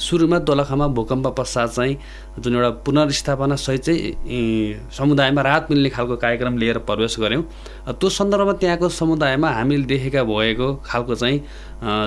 सुरुमा 0.00 0.38
दोलखामा 0.48 0.86
भूकम्प 0.96 1.26
पश्चात 1.38 1.68
चाहिँ 1.70 1.96
जुन 2.40 2.54
एउटा 2.56 2.70
पुनर्स्थापना 2.88 3.56
सहित 3.56 3.82
चाहिँ 3.84 4.90
समुदायमा 4.96 5.42
राहत 5.42 5.66
मिल्ने 5.70 5.90
खालको 5.92 6.16
कार्यक्रम 6.16 6.58
लिएर 6.58 6.78
प्रवेश 6.88 7.20
गऱ्यौँ। 7.20 7.44
त्यो 7.92 8.08
सन्दर्भमा 8.08 8.52
त्यहाँको 8.64 8.88
समुदायमा 8.88 9.48
हामीले 9.50 9.84
देखेका 9.84 10.24
भएको 10.24 10.74
खालको 10.88 11.14
चाहिँ 11.14 11.38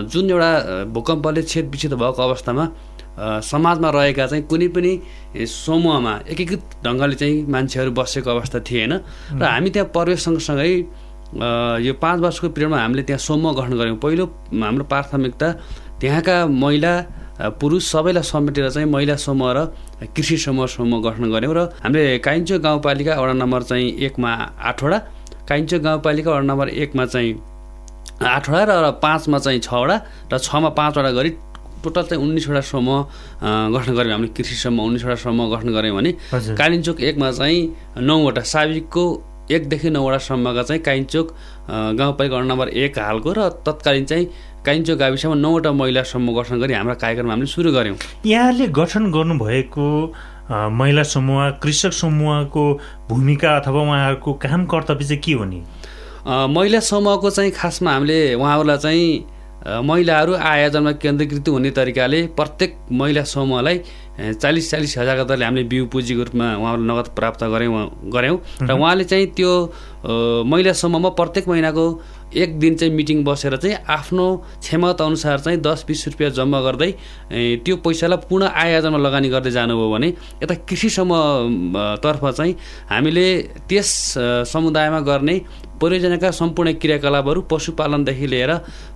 जुन 0.09 0.29
एउटा 0.29 0.51
भूकम्पले 0.89 1.41
छेद 1.43 1.69
विच्छेद 1.69 1.93
भएको 1.93 2.21
अवस्थामा 2.23 2.65
समाजमा 3.19 3.89
रहेका 3.89 4.25
चाहिँ 4.27 4.43
कुनै 4.47 4.67
पनि 4.75 4.91
समूहमा 5.35 6.13
एकीकृत 6.31 6.63
ढङ्गले 6.85 7.15
चाहिँ 7.15 7.45
मान्छेहरू 7.51 7.91
बसेको 7.91 8.29
अवस्था 8.29 8.59
थिएन। 8.63 8.91
र 9.35 9.43
हामी 9.43 9.69
त्यहाँ 9.69 9.89
प्रवेश 9.91 10.19
सँगसँगै 10.25 10.69
यो 11.87 11.93
पाँच 12.01 12.19
वर्षको 12.19 12.49
पिरियडमा 12.55 12.77
हामीले 12.81 13.03
त्यहाँ 13.03 13.19
समूह 13.19 13.51
गठन 13.59 13.73
गऱ्यौँ। 13.79 13.97
पहिलो 14.03 14.25
हाम्रो 14.51 14.83
प्राथमिकता 14.91 15.47
त्यहाँका 15.99 16.35
महिला 16.47 16.93
पुरुष 17.61 17.83
सबैलाई 17.91 18.23
समेटेर 18.23 18.69
चाहिँ 18.69 18.87
महिला 18.89 19.15
समूह 19.15 19.51
र 19.51 19.59
कृषि 20.15 20.37
समूह 20.37 20.67
समूह 20.67 20.99
गठन 21.03 21.31
गऱ्यौँ 21.31 21.53
र 21.55 21.59
हामीले 21.83 22.17
काइन्चो 22.25 22.59
गाउँपालिका 22.59 23.13
वडा 23.21 23.33
नम्बर 23.33 23.61
चाहिँ 23.69 23.87
एकमा 24.07 24.31
आठवटा 24.71 24.97
काइन्चो 25.49 25.79
गाउँपालिका 25.79 26.31
वडा 26.31 26.45
नम्बर 26.47 26.69
एकमा 26.69 27.05
चाहिँ 27.05 27.31
आठवटा 28.23 28.75
र 28.81 28.91
पाँचमा 29.03 29.37
चाहिँ 29.39 29.59
छवटा 29.59 29.95
र 30.33 30.37
छमा 30.37 30.69
पाँचवटा 30.79 31.11
गरी 31.11 31.31
टोटल 31.83 32.03
चाहिँ 32.03 32.23
उन्नाइसवटा 32.23 32.61
समूह 32.61 32.99
गठन 33.73 33.93
गऱ्यौँ 33.95 34.13
हामीले 34.13 34.33
कृषि 34.37 34.55
समूह 34.55 34.85
उन्नाइसवटा 34.85 35.15
समूह 35.25 35.55
गठन 35.55 35.69
गऱ्यौँ 35.73 35.95
भने 35.97 36.11
कालिम्चोक 36.57 37.01
एकमा 37.01 37.31
चाहिँ 37.31 37.59
नौवटा 37.99 38.41
साविकको 38.53 39.03
एकदेखि 39.51 39.89
नौवटासम्मका 39.89 40.63
चाहिँ 40.63 40.81
काइन्चोक 40.83 41.27
गाउँपालिका 41.99 42.41
नम्बर 42.41 42.67
एक 42.69 42.99
हालको 42.99 43.31
र 43.37 43.49
तत्कालीन 43.67 44.05
चाहिँ 44.05 44.25
काइन्चोक 44.65 44.97
गाविसमा 44.99 45.35
नौवटा 45.35 45.71
महिला 45.71 46.03
समूह 46.03 46.41
गठन 46.41 46.59
गरी 46.61 46.73
हाम्रो 46.73 46.95
कार्यक्रम 47.01 47.29
हामीले 47.29 47.51
सुरु 47.51 47.71
गऱ्यौँ। 47.73 47.97
यहाँले 48.25 48.67
गठन 48.71 49.11
गर्नुभएको 49.11 49.87
महिला 50.51 51.03
समूह 51.03 51.49
कृषक 51.63 51.93
समूहको 51.93 52.63
भूमिका 53.09 53.49
अथवा 53.57 53.81
उहाँहरूको 53.81 54.33
काम 54.33 54.65
कर्तव्य 54.71 55.05
चाहिँ 55.05 55.21
के 55.25 55.33
हो 55.33 55.45
नि? 55.45 55.61
महिला 56.27 56.79
समूहको 56.79 57.29
चाहिँ 57.29 57.51
खासमा 57.51 57.91
हामीले 57.91 58.33
उहाँहरूलाई 58.35 58.77
चाहिँ 58.77 59.25
महिलाहरू 59.61 60.33
आयोजनमा 60.33 60.91
केन्द्रीकृत 60.97 61.47
हुने 61.49 61.71
तरिकाले 61.71 62.21
प्रत्येक 62.37 62.75
महिला 62.91 63.23
समूहलाई 63.23 63.77
चालिस 64.41 64.71
चालिस 64.71 64.97
हजारको 64.97 65.23
दरले 65.29 65.45
हामीले 65.45 65.63
बिउ 65.69 65.85
पुँजीको 65.93 66.23
रूपमा 66.23 66.47
उहाँलाई 66.57 66.85
नगद 66.89 67.07
प्राप्त 67.15 67.43
गऱ्यौँ 67.43 68.09
गऱ्यौँ। 68.09 68.37
र 68.61 68.71
उहाँले 68.73 69.03
चाहिँ 69.03 69.27
त्यो 69.37 69.51
महिला 70.03 70.73
समूहमा 70.73 71.09
प्रत्येक 71.13 71.47
महिनाको 71.49 71.85
एक 72.33 72.59
दिन 72.59 72.75
चाहिँ 72.75 72.93
मिटिङ 72.93 73.23
बसेर 73.23 73.55
चाहिँ 73.57 73.75
आफ्नो 73.89 74.25
क्षमता 74.59 75.05
अनुसार 75.05 75.39
चाहिँ 75.39 75.59
दस 75.61 75.83
बिस 75.87 76.07
रुपियाँ 76.07 76.31
जम्मा 76.31 76.61
गर्दै 76.61 76.91
त्यो 77.61 77.75
पैसालाई 77.79 78.25
पूर्ण 78.29 78.47
आयोजनमा 78.55 78.97
लगानी 78.97 79.29
गर्दै 79.29 79.51
जानुभयो 79.51 79.89
भने 79.91 80.13
यता 80.43 80.55
समूहतर्फ 80.89 82.25
चाहिँ 82.27 82.55
हामीले 82.89 83.25
त्यस 83.69 83.89
समुदायमा 84.47 84.99
गर्ने 85.01 85.39
परियोजनाका 85.81 86.29
सम्पूर्ण 86.31 86.73
क्रियाकलापहरू 86.73 87.41
पशुपालनदेखि 87.51 88.27
लिएर 88.27 88.51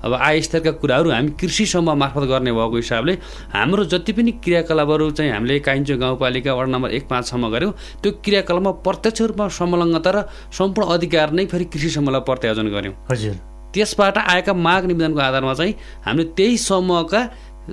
अब 0.05 0.13
आयस्तरका 0.13 0.71
कुराहरू 0.81 1.09
हामी 1.11 1.31
कृषि 1.41 1.65
समूह 1.65 1.95
मार्फत 1.95 2.23
गर्ने 2.29 2.51
भएको 2.51 2.75
हिसाबले 2.75 3.13
हाम्रो 3.53 3.85
जति 3.89 4.13
पनि 4.13 4.31
क्रियाकलापहरू 4.45 5.09
चाहिँ 5.11 5.31
हामीले 5.31 5.59
काइन्चो 5.59 5.97
गाउँपालिका 5.97 6.53
वार्ड 6.53 6.69
नम्बर 6.69 6.91
एक 6.91 7.07
पाँच 7.09 7.27
छमा 7.27 7.49
गऱ्यौँ 7.49 7.73
त्यो 8.03 8.11
क्रियाकलापमा 8.21 8.71
प्रत्यक्ष 8.85 9.21
रूपमा 9.23 9.47
संलग्नता 9.57 10.11
र 10.11 10.23
सम्पूर्ण 10.53 10.89
अधिकार 10.95 11.31
नै 11.31 11.45
फेरि 11.45 11.65
कृषि 11.67 11.89
समूहलाई 11.89 12.21
प्रत्यायोजन 12.29 12.67
गऱ्यौँ 12.75 12.95
हजुर। 13.11 13.35
त्यसबाट 13.73 14.17
आएका 14.17 14.53
माग 14.55 14.85
निवेदनको 14.85 15.19
आधारमा 15.21 15.53
चाहिँ 15.53 15.73
हामीले 16.05 16.29
त्यही 16.37 16.57
समूहका 16.59 17.21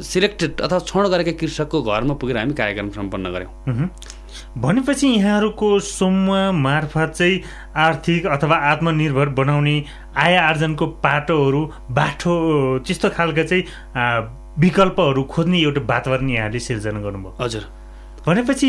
सिलेक्टेड 0.03 0.61
अथवा 0.61 0.79
छनौट 0.81 1.07
गरेका 1.13 1.33
कृषकको 1.41 1.83
घरमा 1.85 2.15
पुगेर 2.17 2.37
हामी 2.39 2.55
कार्यक्रम 2.55 2.89
सम्पन्न 2.91 3.33
गऱ्यौँ 3.33 3.89
भनेपछि 4.59 5.07
यहाँहरूको 5.09 5.69
समूह 5.79 6.51
मार्फत 6.57 7.13
चाहिँ 7.17 7.41
आर्थिक 7.77 8.27
अथवा 8.27 8.57
आत्मनिर्भर 8.71 9.29
बनाउने 9.39 9.77
आय 10.17 10.37
आर्जनको 10.39 10.87
पाटोहरू 11.05 11.61
बाटो 11.91 12.33
त्यस्तो 12.87 13.09
खालका 13.17 13.43
चाहिँ 13.43 13.65
विकल्पहरू 14.59 15.23
खोज्ने 15.25 15.59
एउटा 15.61 15.81
वातावरण 15.85 16.31
यहाँले 16.31 16.59
सिर्जना 16.61 17.01
गर्नुभयो। 17.01 17.37
हजुर। 17.41 17.63
भनेपछि 18.27 18.69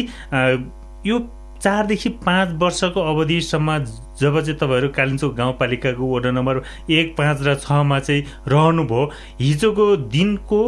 यो 1.08 1.20
चारदेखि 1.64 2.10
पाँच 2.10 2.50
वर्षको 2.54 3.02
अवधिसम्म 3.02 3.78
जब 4.20 4.40
चाहिँ 4.42 4.58
तपाईँहरू 4.60 4.90
कालिम्पोङ 4.90 5.36
गाउँपालिकाको 5.36 6.04
वडा 6.16 6.32
नम्बर 6.32 6.62
एक 6.92 7.16
पाँच 7.18 7.42
र 7.42 7.56
छमा 7.56 8.00
चाहिँ 8.00 8.24
रहनुभयो 8.48 9.12
हिजोको 9.40 9.86
दिनको 10.12 10.60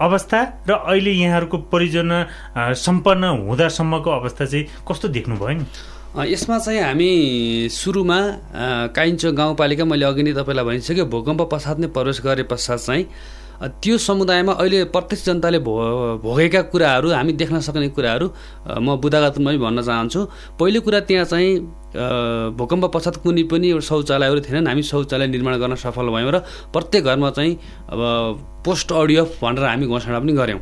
अवस्था 0.00 0.40
र 0.68 0.72
अहिले 0.72 1.12
यहाँहरूको 1.12 1.58
परियोजना 1.68 2.18
सम्पन्न 2.74 3.24
हुँदासम्मको 3.44 4.10
अवस्था 4.10 4.44
चाहिँ 4.44 4.66
कस्तो 4.88 5.08
देख्नुभयो 5.08 5.58
नि? 5.58 5.64
यसमा 6.32 6.58
चाहिँ 6.58 6.80
हामी 6.80 7.68
सुरुमा 7.72 8.18
काइन्चो 8.96 9.32
गाउँपालिका 9.32 9.84
मैले 9.84 10.04
अघि 10.04 10.22
नै 10.22 10.32
तपाईँलाई 10.32 10.64
भनिसकेँ 10.64 11.04
भूकम्प 11.04 11.42
पश्चात 11.52 11.78
नै 11.78 11.86
प्रवेश 11.86 12.20
गरे 12.20 12.42
पश्चात 12.42 12.78
चाहिँ 12.78 13.04
त्यो 13.62 13.96
समुदायमा 13.98 14.52
अहिले 14.58 14.84
प्रत्यक्ष 14.90 15.24
जनताले 15.24 15.58
भो 15.62 15.72
भोगेका 16.18 16.60
कुराहरू 16.74 17.10
हामी 17.14 17.32
देख्न 17.38 17.60
सक्ने 17.62 17.88
कुराहरू 17.94 18.26
म 18.82 18.96
बुदागतमा 18.98 19.50
भन्न 19.54 19.82
चाहन्छु। 19.86 20.20
पहिलो 20.58 20.80
कुरा 20.82 21.00
त्यहाँ 21.06 21.24
चाहिँ 21.30 21.50
भूकम्प 22.58 22.84
पश्चात 22.90 23.16
कुनै 23.22 23.42
पनि 23.46 23.68
एउटा 23.70 23.86
शौचालयहरू 23.86 24.40
थिएनन्। 24.42 24.66
हामी 24.66 24.82
शौचालय 24.82 25.26
निर्माण 25.30 25.54
गर्न 25.62 25.74
सफल 25.78 26.06
भयौँ 26.10 26.32
र 26.34 26.38
प्रत्येक 26.74 27.04
घरमा 27.04 27.30
चाहिँ 27.30 27.52
अब 27.94 28.02
पोस्ट 28.66 28.92
अडियो 28.92 29.24
भनेर 29.38 29.64
हामी 29.64 29.86
घोषणा 29.86 30.18
पनि 30.18 30.32
गऱ्यौँ। 30.32 30.60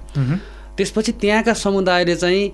त्यसपछि 0.76 1.12
त्यहाँका 1.24 1.52
समुदायले 1.56 2.16
चाहिँ 2.20 2.44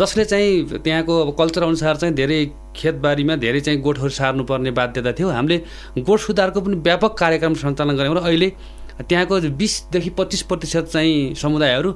जसले 0.00 0.24
चाहिँ 0.24 0.80
त्यहाँको 0.80 1.12
अब 1.22 1.28
कल्चर 1.36 1.62
अनुसार 1.62 1.96
चाहिँ 1.96 2.14
धेरै 2.14 2.40
खेतबारीमा 2.76 3.36
धेरै 3.36 3.60
चाहिँ 3.60 3.80
गोठहरू 3.80 4.08
सार्नुपर्ने 4.08 4.70
बाध्यता 4.70 5.12
थियो। 5.12 5.28
हामीले 5.28 5.58
गोठ 6.00 6.20
सुधारको 6.20 6.60
पनि 6.60 6.76
व्यापक 6.80 7.12
कार्यक्रम 7.18 7.54
सञ्चालन 7.54 7.96
गऱ्यौँ 7.96 8.16
र 8.16 8.24
अहिले 8.24 8.48
त्यहाँको 8.94 9.40
बिसदेखि 9.58 10.10
पच्चिस 10.14 10.42
प्रतिशत 10.46 10.84
चाहिँ 10.92 11.34
समुदायहरू 11.34 11.90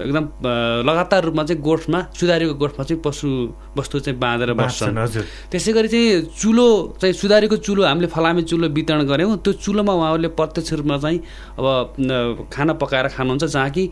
एकदम 0.00 0.24
लगातार 0.88 1.24
रूपमा 1.24 1.42
चाहिँ 1.44 1.62
गोठमा 1.62 2.00
सुधारीको 2.16 2.54
गोठमा 2.54 2.84
चाहिँ 2.84 3.02
पशु 3.04 3.28
वस्तु 3.76 3.98
चाहिँ 4.00 4.18
बाँधेर 4.18 4.52
बस्छन्। 4.56 4.96
त्यसै 5.52 5.72
गरी 5.72 5.88
चाहिँ 5.88 6.22
चुलो 6.32 6.96
चाहिँ 7.00 7.12
सुधारीको 7.12 7.56
चुलो 7.60 7.84
हामीले 7.84 8.08
फलामे 8.08 8.42
चुलो 8.48 8.68
वितरण 8.72 9.04
गऱ्यौँ। 9.04 9.36
त्यो 9.44 9.52
चुलोमा 9.52 9.92
उहाँहरूले 9.92 10.28
प्रत्यक्ष 10.32 10.72
रूपमा 10.80 10.96
चाहिँ 10.98 11.18
अब 11.60 12.48
खाना 12.52 12.72
पकाएर 12.80 13.08
खानुहुन्छ 13.12 13.44
जहाँ 13.44 13.70
कि 13.70 13.84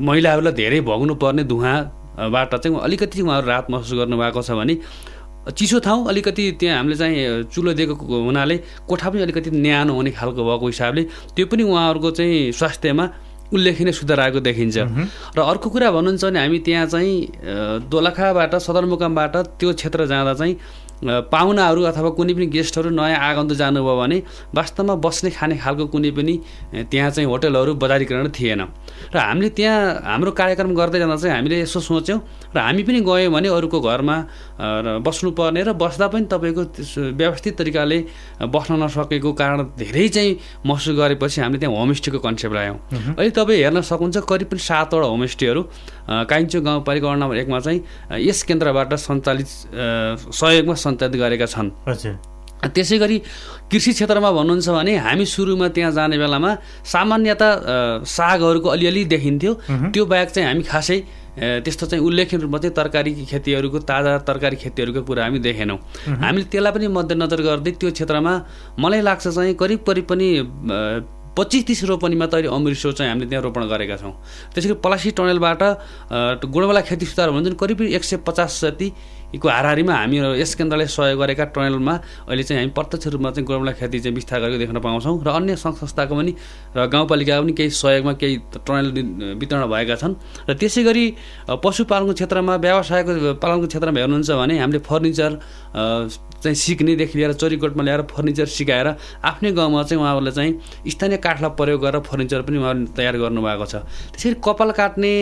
महिलाहरूलाई 0.00 0.52
धेरै 0.56 0.80
भोग्नु 0.80 1.14
पर्ने 1.20 1.44
धुवाँबाट 1.44 2.54
चाहिँ 2.56 2.80
अलिकति 2.80 3.22
उहाँहरू 3.22 3.46
राहत 3.46 3.66
महसुस 3.70 3.92
गर्नुभएको 3.98 4.42
छ 4.42 4.50
भने 4.56 4.74
चिसो 5.48 5.78
ठाउँ 5.80 6.08
अलिकति 6.08 6.44
त्यहाँ 6.60 6.76
हामीले 6.76 6.96
चाहिँ 6.96 7.42
चुलो 7.52 7.72
दिएको 7.72 7.94
हुनाले 7.96 8.56
कोठा 8.88 9.10
पनि 9.10 9.22
अलिकति 9.22 9.50
न्यानो 9.50 9.94
हुने 9.94 10.10
खालको 10.12 10.44
भएको 10.44 10.66
हिसाबले 10.66 11.02
त्यो 11.36 11.46
पनि 11.46 11.62
उहाँहरूको 11.62 12.10
चाहिँ 12.10 12.52
स्वास्थ्यमा 12.52 13.04
उल्लेखनीय 13.54 13.92
सुधार 13.92 14.20
आएको 14.20 14.40
देखिन्छ 14.40 14.76
र 15.36 15.40
अर्को 15.40 15.68
कुरा 15.70 15.90
भन्नुहुन्छ 15.90 16.24
भने 16.24 16.38
हामी 16.38 16.58
त्यहाँ 16.68 16.86
चाहिँ 16.86 17.88
दोलखाबाट 17.88 18.54
सदरमुकामबाट 18.60 19.36
त्यो 19.56 19.72
क्षेत्र 19.72 20.06
जाँदा 20.06 20.34
चाहिँ 20.34 20.56
पाहुनाहरू 21.32 21.82
अथवा 21.88 22.10
कुनै 22.10 22.34
पनि 22.34 22.46
गेस्टहरू 22.50 22.90
नयाँ 22.90 23.18
आगन्तुक 23.22 23.56
जानुभयो 23.56 23.96
भने 23.96 24.18
वास्तवमा 24.50 24.94
बस्ने 24.98 25.30
खाने 25.30 25.56
खालको 25.56 25.86
कुनै 25.94 26.10
पनि 26.10 26.34
त्यहाँ 26.90 27.10
चाहिँ 27.10 27.28
होटलहरू 27.30 27.74
बजारीकरण 27.78 28.28
थिएन। 28.34 28.60
र 29.14 29.16
हामीले 29.16 29.48
त्यहाँ 29.54 30.02
हाम्रो 30.04 30.30
कार्यक्रम 30.34 30.74
गर्दै 30.74 30.98
जाँदा 30.98 31.16
चाहिँ 31.16 31.34
हामीले 31.36 31.60
यसो 31.62 31.80
सोच्यौँ 31.80 32.18
र 32.54 32.58
हामी 32.58 32.82
पनि 32.82 33.00
गयौँ 33.04 33.32
भने 33.32 33.48
अरूको 33.48 33.78
घरमा 33.80 34.16
बस्नुपर्ने 35.04 35.62
र 35.68 35.72
बस्दा 35.76 36.06
पनि 36.08 36.24
तपाईँको 36.32 36.62
व्यवस्थित 37.12 37.54
तरिकाले 37.58 37.98
बस्न 38.48 38.72
नसकेको 38.82 39.32
कारण 39.32 39.58
धेरै 39.76 40.08
चाहिँ 40.08 40.32
महसुस 40.64 40.96
गरेपछि 40.96 41.40
हामीले 41.40 41.60
त्यहाँ 41.60 41.76
होमस्टेको 41.76 42.18
कन्सेप्ट 42.18 42.54
ल्यायौँ 42.56 42.78
अहिले 43.18 43.30
तपाईँ 43.36 43.60
हेर्न 43.62 43.80
सक्नुहुन्छ 43.84 44.16
करिब 44.24 44.48
पनि 44.48 44.60
सातवटा 44.64 45.06
होमस्टेहरू 45.12 45.62
काइन्चो 46.08 46.58
गाउँपालिका 46.64 47.14
नम्बर 47.14 47.36
एकमा 47.36 47.58
चाहिँ 47.60 47.80
यस 48.26 48.42
केन्द्रबाट 48.48 48.94
सञ्चालित 48.96 49.48
सहयोगमा 50.32 50.74
सञ्चालित 50.74 51.14
गरेका 51.20 51.46
छन्। 51.46 51.68
त्यसै 52.58 52.98
गरी 52.98 53.18
कृषि 53.70 53.92
क्षेत्रमा 53.92 54.30
भन्नुहुन्छ 54.34 54.68
भने 54.68 54.92
हामी 54.98 55.24
सुरुमा 55.30 55.68
त्यहाँ 55.76 55.92
जाने 55.94 56.18
बेलामा 56.18 56.50
सामान्यत 56.82 57.42
सागहरूको 58.02 58.68
अलिअलि 58.68 59.04
देखिन्थ्यो। 59.14 59.52
त्यो 59.94 60.04
बाहेक 60.10 60.28
चाहिँ 60.34 60.46
हामी 60.48 60.62
खासै 60.66 60.98
त्यस्तो 61.38 61.86
चाहिँ 61.86 62.04
उल्लेखनीय 62.04 62.40
रूपमा 62.42 62.58
चाहिँ 62.58 62.74
तरकारी 62.74 63.10
खेतीहरूको 63.30 63.78
ताजा 63.90 64.12
तरकारी 64.28 64.56
खेतीहरूको 64.56 65.02
कुरा 65.08 65.22
हामी 65.24 65.38
देखेनौँ। 65.38 65.78
हामीले 66.22 66.46
त्यसलाई 66.50 66.72
पनि 66.72 66.86
मध्यनजर 66.90 67.40
गर्दै 67.42 67.72
त्यो 67.78 67.90
क्षेत्रमा 67.94 68.32
मलाई 68.78 69.00
लाग्छ 69.00 69.28
चाहिँ 69.28 69.54
करिब 69.54 69.80
करिब 69.86 70.04
पनि 70.10 70.28
पच्चिस 71.38 71.66
तिस 71.66 71.80
रोपनीमा 71.86 72.26
त 72.26 72.34
अहिले 72.34 72.50
अमृतसर 72.50 72.92
चाहिँ 72.98 73.10
हामीले 73.12 73.28
त्यहाँ 73.30 73.44
रोपण 73.46 73.62
गरेका 73.70 73.96
छौँ। 74.02 74.14
त्यसै 74.54 74.68
गरी 74.68 74.82
पलासी 74.82 75.10
टनलबाट 75.14 75.62
गुणवला 76.42 76.80
खेती 76.82 77.06
सुधार 77.06 77.30
भन्छ 77.30 77.54
करिब 77.54 77.82
एक 77.94 78.04
सय 78.04 78.16
पचास 78.26 78.58
जति 78.64 78.88
को 79.36 79.48
हाराहारीमा 79.48 79.92
हामी 79.92 80.16
यस 80.40 80.54
केन्द्रले 80.56 80.86
सहयोग 80.88 81.20
गरेका 81.20 81.44
टनलमा 81.52 81.94
अहिले 82.32 82.42
चाहिँ 82.48 82.62
हामी 82.62 82.72
प्रत्यक्ष 82.72 83.06
रूपमा 83.12 83.30
चाहिँ 83.36 83.44
गोरुबला 83.44 83.72
खेती 83.76 84.00
चाहिँ 84.00 84.14
विस्तार 84.16 84.40
गरेको 84.40 84.58
देख्न 84.58 84.80
पाउँछौँ 84.80 85.20
र 85.20 85.28
अन्य 85.28 85.56
सङ्घ 85.60 85.76
संस्थाको 85.84 86.14
पनि 86.16 86.32
र 86.72 86.86
गाउँपालिकाको 86.88 87.42
पनि 87.44 87.52
केही 87.52 87.70
सहयोगमा 87.76 88.12
केही 88.16 88.36
टनल 88.64 88.86
वितरण 89.36 89.68
भएका 89.68 89.96
छन्। 90.00 90.14
र 90.48 90.52
त्यसै 90.56 90.82
गरी 90.88 91.04
पशुपालनको 91.44 92.12
क्षेत्रमा 92.16 92.54
व्यवसायको 92.56 93.12
पालनको 93.36 93.66
क्षेत्रमा 93.68 94.00
हेर्नुहुन्छ 94.00 94.30
भने 94.32 94.54
हामीले 94.64 94.80
फर्निचर 94.88 95.30
चाहिँ 96.38 96.54
सिक्नेदेखि 96.54 97.18
लिएर 97.18 97.32
चोरीकोटमा 97.36 97.82
ल्याएर 97.84 98.02
फर्निचर 98.08 98.46
सिकाएर 98.48 98.88
आफ्नै 99.28 99.50
गाउँमा 99.52 99.82
चाहिँ 99.82 100.00
उहाँहरूले 100.00 100.32
चाहिँ 100.32 100.52
स्थानीय 100.88 101.18
काठलाई 101.20 101.50
प्रयोग 101.58 101.80
गरेर 101.84 102.00
फर्निचर 102.00 102.40
पनि 102.48 102.56
उहाँहरूले 102.58 102.94
तयार 102.96 103.16
गर्नुभएको 103.18 103.66
छ। 103.66 103.74
त्यसरी 104.14 104.40
कपाल 104.40 104.70
काट्ने 104.72 105.12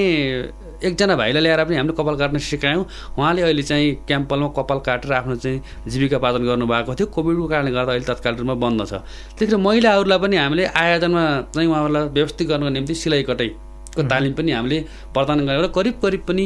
एकजना 0.85 1.17
भाइलाई 1.17 1.43
ल्याएर 1.43 1.65
पनि 1.65 1.77
हामीले 1.77 1.95
कपाल 1.97 2.17
काट्न 2.17 2.39
सिकायौँ। 2.39 2.85
उहाँले 3.19 3.43
अहिले 3.43 3.63
चाहिँ 3.63 3.95
क्याम्पलमा 4.07 4.49
कपाल 4.57 4.79
काटेर 4.87 5.13
आफ्नो 5.13 5.37
चाहिँ 5.37 5.61
जीविका 5.89 6.19
पालन 6.19 6.43
गर्नुभएको 6.47 6.95
थियो। 6.95 7.07
कोभिडको 7.07 7.47
कारणले 7.49 7.71
गर्दा 7.73 7.93
अहिले 7.93 8.07
तत्काल 8.07 8.35
रूपमा 8.37 8.55
बन्द 8.55 8.81
छ। 8.87 8.93
त्यतिखेर 9.39 9.59
महिलाहरूलाई 9.59 10.19
पनि 10.19 10.37
हामीले 10.37 10.65
आयोजनमा 10.75 11.25
चाहिँ 11.55 11.69
उहाँहरूलाई 11.69 12.05
व्यवस्थित 12.17 12.49
गर्नको 12.49 12.71
निम्ति 12.77 12.95
सिलाइ 12.95 13.23
कटाइ 13.23 13.51
को 13.97 14.03
तालिम 14.05 14.33
पनि 14.37 14.53
हामीले 14.53 14.79
प्रदान 15.17 15.39
गरेर 15.49 15.67
करिब 15.73 15.95
करिब 16.05 16.23
पनि 16.29 16.45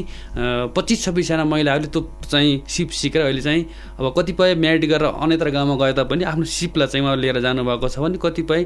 पच्चिस 0.70 1.04
छब्बिसजना 1.04 1.44
महिलाहरूले 1.44 1.88
त्यो 1.90 2.00
चाहिँ 2.30 2.62
सिप 2.62 2.90
सिकेर 2.94 3.22
अहिले 3.22 3.42
चाहिँ 3.42 3.62
अब 3.98 4.14
कतिपय 4.18 4.54
म्यारिड 4.54 4.84
गरेर 4.86 5.10
अन्यत्र 5.18 5.50
गाउँमा 5.50 5.74
गए 5.82 5.92
तापनि 5.98 6.24
आफ्नो 6.30 6.44
सिपलाई 6.46 6.86
चाहिँ 6.86 7.04
उहाँले 7.04 7.22
लिएर 7.22 7.40
जानुभएको 7.42 7.88
छ 7.88 7.98
भने 7.98 8.18
कतिपय 8.22 8.62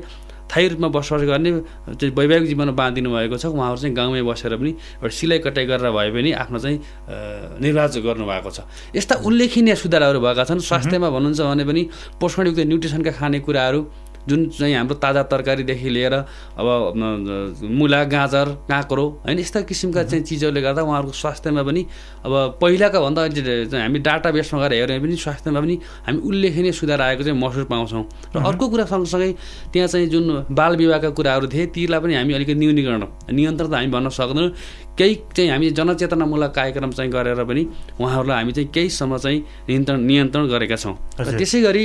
थायी 0.50 0.68
रूपमा 0.68 0.88
बसोबास 0.88 1.22
गर्ने 1.24 1.50
चाहिँ 1.96 2.12
वैवाहिक 2.14 2.44
जीवनमा 2.46 2.72
बाँधिनु 2.72 3.10
भएको 3.10 3.36
छ। 3.36 3.46
उहाँहरू 3.48 3.78
चाहिँ 3.80 3.94
गाउँमै 3.96 4.22
बसेर 4.22 4.56
पनि 4.56 4.70
एउटा 5.02 5.14
सिलाइ 5.14 5.38
कटाइ 5.44 5.64
गरेर 5.66 5.90
भए 5.90 6.10
पनि 6.12 6.30
आफ्नो 6.32 6.58
चाहिँ 6.58 6.78
निर्वाह 7.60 7.86
गर्नुभएको 8.04 8.50
छ। 8.50 8.58
यस्ता 8.96 9.14
उल्लेखनीय 9.24 9.74
सुधारहरू 9.74 10.20
भएका 10.20 10.44
छन्। 10.44 10.60
स्वास्थ्यमा 10.60 11.08
भन्नुहुन्छ 11.10 11.40
भने 11.40 11.64
पनि 11.64 11.82
पोषणयुक्त 12.20 12.60
न्युट्रिसनका 12.70 13.12
खानेकुराहरू 13.18 13.80
जुन 14.28 14.48
चाहिँ 14.50 14.74
हाम्रो 14.74 14.94
ताजा 14.96 15.22
तरकारीदेखि 15.32 15.90
लिएर 15.90 16.14
अब 16.14 16.66
मुला 17.60 18.02
गाजर 18.04 18.48
काँक्रो 18.68 19.04
होइन 19.24 19.38
यस्ता 19.38 19.60
किसिमका 19.68 20.02
चाहिँ 20.04 20.24
चिजहरूले 20.24 20.60
गर्दा 20.62 20.82
उहाँहरूको 20.82 21.12
स्वास्थ्यमा 21.12 21.62
पनि 21.62 21.82
अब 22.24 22.32
पहिलाका 22.60 23.00
भन्दा 23.00 23.22
अहिले 23.24 23.76
हामी 23.76 23.98
डाटा 24.00 24.30
बेसमा 24.30 24.60
गएर 24.62 24.72
हेऱ्यो 24.72 24.86
भने 24.86 25.00
पनि 25.04 25.16
स्वास्थ्यमा 25.16 25.60
पनि 25.60 25.76
हामी 26.06 26.18
उल्लेखनीय 26.28 26.72
सुधार 26.72 27.00
आएको 27.00 27.22
चाहिँ 27.22 27.38
महसुस 27.40 27.66
पाउँछौँ। 27.68 28.04
र 28.36 28.38
अर्को 28.40 28.64
कुरा 28.68 28.84
सँगसँगै 28.84 29.30
त्यहाँ 29.72 29.88
चाहिँ 29.88 30.06
जुन 30.08 30.24
बाल 30.50 30.76
विवाहका 30.76 31.10
कुराहरू 31.12 31.46
थिए 31.52 31.66
तीलाई 31.74 32.00
पनि 32.00 32.14
हामी 32.14 32.32
अलिकति 32.34 32.54
न्यूनीकरण 32.54 33.02
नियन्त्रण 33.32 33.68
त 33.68 33.74
हामी 33.74 33.88
भन्न 33.92 34.08
सक्दैनौँ। 34.08 34.50
केही 34.98 35.14
चाहिँ 35.36 35.50
हामी 35.50 35.70
जनचेतनामूलक 35.76 36.50
कार्यक्रम 36.54 36.90
चाहिँ 36.96 37.10
गरेर 37.12 37.44
पनि 37.44 37.62
उहाँहरूलाई 38.00 38.36
हामी 38.38 38.52
चाहिँ 38.52 38.68
केहीसम्म 38.70 39.16
चाहिँ 39.18 39.38
नियन्त्रण 39.68 40.00
नियन्त्रण 40.00 40.46
गरेका 40.48 40.76
छौँ। 40.76 40.94
त्यसै 41.18 41.60
गरी 41.62 41.84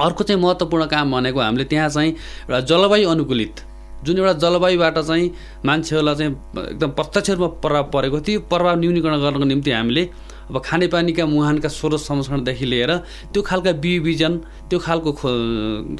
अर्को 0.00 0.24
चाहिँ 0.24 0.42
महत्त्वपूर्ण 0.42 0.86
काम 0.86 1.12
भनेको 1.12 1.40
हामीले 1.40 1.64
त्यहाँ 1.64 1.88
चाहिँ 1.88 2.10
एउटा 2.10 2.60
जलवायु 2.60 3.08
अनुकूलित 3.10 3.60
जुन 4.04 4.18
एउटा 4.18 4.32
जलवायुबाट 4.32 4.98
चाहिँ 4.98 5.30
मान्छेहरूलाई 5.64 6.14
चाहिँ 6.14 6.32
एकदम 6.70 6.90
प्रत्यक्ष 6.90 7.30
रूपमा 7.30 7.48
प्रभाव 7.60 7.90
परेको 7.94 8.20
त्यो 8.20 8.40
प्रभाव 8.50 8.78
न्यूनीकरण 8.78 9.20
गर्नको 9.20 9.44
निम्ति 9.44 9.70
हामीले 9.70 10.04
अब 10.50 10.60
खानेपानीका 10.64 11.26
मुहानका 11.26 11.68
स्रोत 11.68 11.94
संरक्षणदेखि 12.00 12.66
लिएर 12.66 12.96
त्यो 13.32 13.42
खालका 13.42 13.72
बिउ 13.78 14.02
बिजन 14.02 14.36
त्यो 14.70 14.78
खालको 14.78 15.12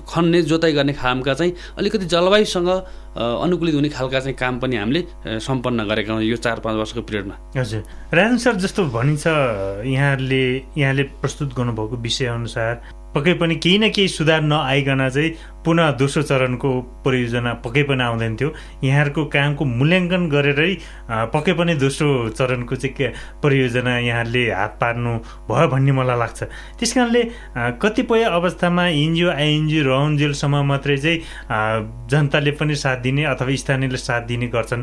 खन्ने 0.02 0.42
जोताइ 0.42 0.72
गर्ने 0.72 0.92
खामका 0.92 1.34
चाहिँ 1.34 1.52
अलिकति 1.78 2.06
जलवायुसँग 2.06 2.68
अनुकूलित 3.16 3.74
हुने 3.74 3.88
खालका 3.88 4.20
चाहिँ 4.20 4.36
काम 4.36 4.58
पनि 4.58 4.76
हामीले 4.76 5.06
सम्पन्न 5.40 5.86
गरेका 5.88 6.12
हौँ 6.12 6.22
यो 6.22 6.36
चार 6.36 6.60
पाँच 6.60 6.76
वर्षको 6.76 7.02
पिरियडमा। 7.02 7.34
हजुर। 7.56 7.82
राजन 8.14 8.36
सर 8.36 8.54
जस्तो 8.56 8.84
भनिन्छ 8.90 9.26
यहाँहरूले 9.26 10.44
यहाँले 10.78 11.02
प्रस्तुत 11.22 11.54
गर्नुभएको 11.54 11.96
विषयअनुसार 11.96 13.01
पक्कै 13.14 13.34
पनि 13.40 13.54
केही 13.56 13.78
न 13.78 13.88
केही 13.92 14.08
सुधार 14.08 14.40
नआइकन 14.42 15.08
चाहिँ 15.08 15.30
पुनः 15.64 15.90
दोस्रो 15.94 16.22
चरणको 16.26 16.70
परियोजना 17.04 17.52
पक्कै 17.62 17.82
पनि 17.86 18.02
आउँदैन 18.02 18.34
थियो। 18.36 18.50
यहाँहरूको 18.82 19.24
कामको 19.30 19.64
मूल्याङ्कन 19.64 20.22
गरेरै 20.28 20.72
पक्कै 21.30 21.52
पनि 21.54 21.74
दोस्रो 21.78 22.08
चरणको 22.34 22.74
चाहिँ 22.82 23.12
परियोजना 23.42 23.98
यहाँहरूले 23.98 24.42
हात 24.50 24.72
पार्नु 24.80 25.12
भयो 25.46 25.68
भन्ने 25.70 25.92
मलाई 25.92 26.18
लाग्छ। 26.18 26.42
त्यस 26.82 26.92
कारणले 26.92 27.22
कतिपय 27.78 28.22
अवस्थामा 28.32 28.86
एनजिओ 28.88 29.30
आइएनजिओ 29.30 29.82
रहन्जेलसम्म 29.86 30.64
मात्रै 30.66 30.96
चाहिँ 30.98 31.18
जनताले 32.10 32.50
पनि 32.58 32.74
साथ 32.74 32.96
दिने 33.06 33.22
अथवा 33.30 33.54
स्थानीयले 33.54 34.02
साथ 34.02 34.22
दिने 34.26 34.46
गर्छन्। 34.50 34.82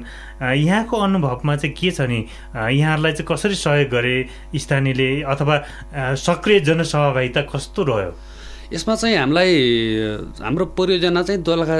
यहाँको 0.63 0.95
अनुभवमा 0.95 1.55
चाहिँ 1.59 1.75
के 1.75 1.91
छ 1.91 2.07
नि 2.07 2.23
यहाँहरूलाई 2.71 3.13
चाहिँ 3.19 3.27
कसरी 3.27 3.55
सहयोग 3.57 3.89
गरे 3.91 4.15
स्थानीयले 4.55 5.09
अथवा 5.27 5.55
सक्रिय 6.15 6.59
जनसहभागिता 6.63 7.41
कस्तो 7.51 7.83
रह्यो? 7.83 8.11
यसमा 8.69 8.95
चाहिँ 8.95 9.15
हामीलाई 9.17 9.49
हाम्रो 10.45 10.65
परियोजना 10.77 11.21
चाहिँ 11.23 11.41
दोलखा 11.41 11.77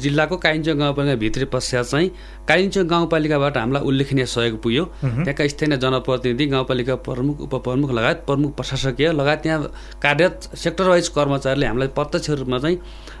जिल्लाको 0.00 0.36
काइन्चो 0.36 0.74
गाउँपालिका 0.74 1.14
भित्री 1.20 1.44
पश्चात 1.52 1.84
चाहिँ 1.84 2.08
कालिम्पोङ 2.48 2.86
गाउँपालिकाबाट 2.88 3.56
हामीलाई 3.56 3.82
उल्लेखनीय 3.84 4.26
सहयोग 4.26 4.56
पुग्यो। 4.62 4.84
त्यहाँका 5.04 5.46
स्थानीय 5.52 5.76
जनप्रतिनिधि 5.76 6.46
गाउँपालिका 6.48 6.94
प्रमुख 7.04 7.40
उपप्रमुख 7.44 7.90
लगायत 7.92 8.24
प्रमुख 8.26 8.50
प्रशासकीय 8.56 9.12
लगायत 9.12 9.40
त्यहाँ 9.44 9.60
कार्यरत 10.02 10.56
सेक्टर 10.56 10.88
वाइज 10.88 11.08
कर्मचारीले 11.12 11.66
हामीलाई 11.66 11.88
प्रत्यक्ष 11.92 12.30
रूपमा 12.40 12.58
चाहिँ 12.58 12.78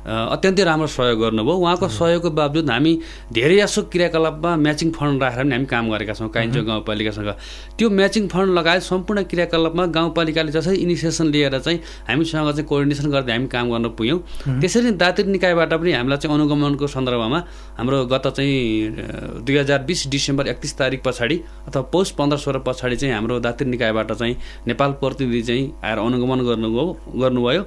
अत्यन्तै 0.08 0.64
राम्रो 0.64 0.86
सहयोग 0.88 1.20
गर्नुभयो। 1.20 1.56
उहाँको 1.60 1.88
सहयोगको 1.92 2.30
बावजुद 2.30 2.70
हामी 2.70 2.92
धेरै 3.36 3.56
जसो 3.60 3.82
क्रियाकलापमा 3.92 4.56
म्याचिङ 4.56 4.90
फन्ड 4.96 5.22
राखेर 5.22 5.44
पनि 5.44 5.52
हामी 5.52 5.66
काम 5.68 5.84
गरेका 5.92 6.14
छौँ 6.16 6.28
काइन्चो 6.32 6.62
गाउँपालिकासँग। 6.64 7.30
त्यो 7.76 7.90
म्याचिङ 7.90 8.28
फन्ड 8.32 8.50
लगायत 8.58 8.82
सम्पूर्ण 8.82 9.22
क्रियाकलापमा 9.28 9.86
गाउँपालिकाले 9.92 10.52
जसरी 10.56 10.76
इनिसिएसन 10.80 11.26
लिएर 11.28 11.58
चाहिँ 11.60 11.78
हामीसँग 12.08 12.50
चाहिँ 12.50 12.64
कोअर्डिनेसन 12.78 13.10
गर्दै 13.10 13.32
हामी 13.34 13.48
काम 13.50 13.66
गर्न 13.74 13.86
पुग्यौँ। 13.98 14.18
त्यसरी 14.62 14.90
दातिर 15.02 15.26
निकायबाट 15.34 15.72
पनि 15.74 15.92
हामीलाई 15.92 16.18
चाहिँ 16.22 16.34
अनुगमनको 16.38 16.86
सन्दर्भमा 16.86 17.38
हाम्रो 17.78 17.98
गत 18.06 18.26
चाहिँ 18.38 19.42
दुई 19.42 19.56
हजार 19.58 19.82
बिस 19.82 20.06
डिसेम्बर 20.08 20.46
एकतिस 20.48 20.72
तारिक 20.78 21.02
पछाडि 21.02 21.36
अथवा 21.68 21.82
पौष 21.92 22.10
पन्ध्र 22.18 22.36
सोह्र 22.38 22.58
पछाडि 22.62 22.96
चाहिँ 22.96 23.14
हाम्रो 23.14 23.38
दातिर 23.42 23.66
निकायबाट 23.66 24.12
चाहिँ 24.12 24.36
नेपाल 24.66 24.90
प्रतिनिधि 25.02 25.42
चाहिँ 25.42 25.64
आएर 25.84 25.98
अनुगमन 25.98 26.40
गर्नुभयो 26.46 26.86
गर्नुभयो। 27.18 27.62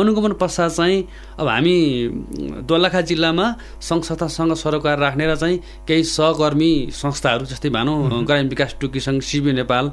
अनुगमन 0.00 0.32
पश्चात 0.40 0.70
चाहिँ 0.72 0.98
अब 1.40 1.48
हामी 1.48 1.76
दोलखा 2.64 3.00
जिल्लामा 3.10 3.46
सङ्घ 3.80 4.02
संस्थासँग 4.04 4.54
सरोकार 4.54 4.98
राख्ने 4.98 5.26
र 5.26 5.36
चाहिँ 5.36 5.58
केही 5.88 6.02
सहकर्मी 6.08 6.72
संस्थाहरू 6.94 7.44
जस्तै 7.52 7.68
भनौँ 7.68 8.24
ग्रामीण 8.24 8.48
विकास 8.48 8.76
टुकी 8.80 9.00
सङ्घ 9.00 9.20
सिबी 9.22 9.52
नेपाल 9.52 9.84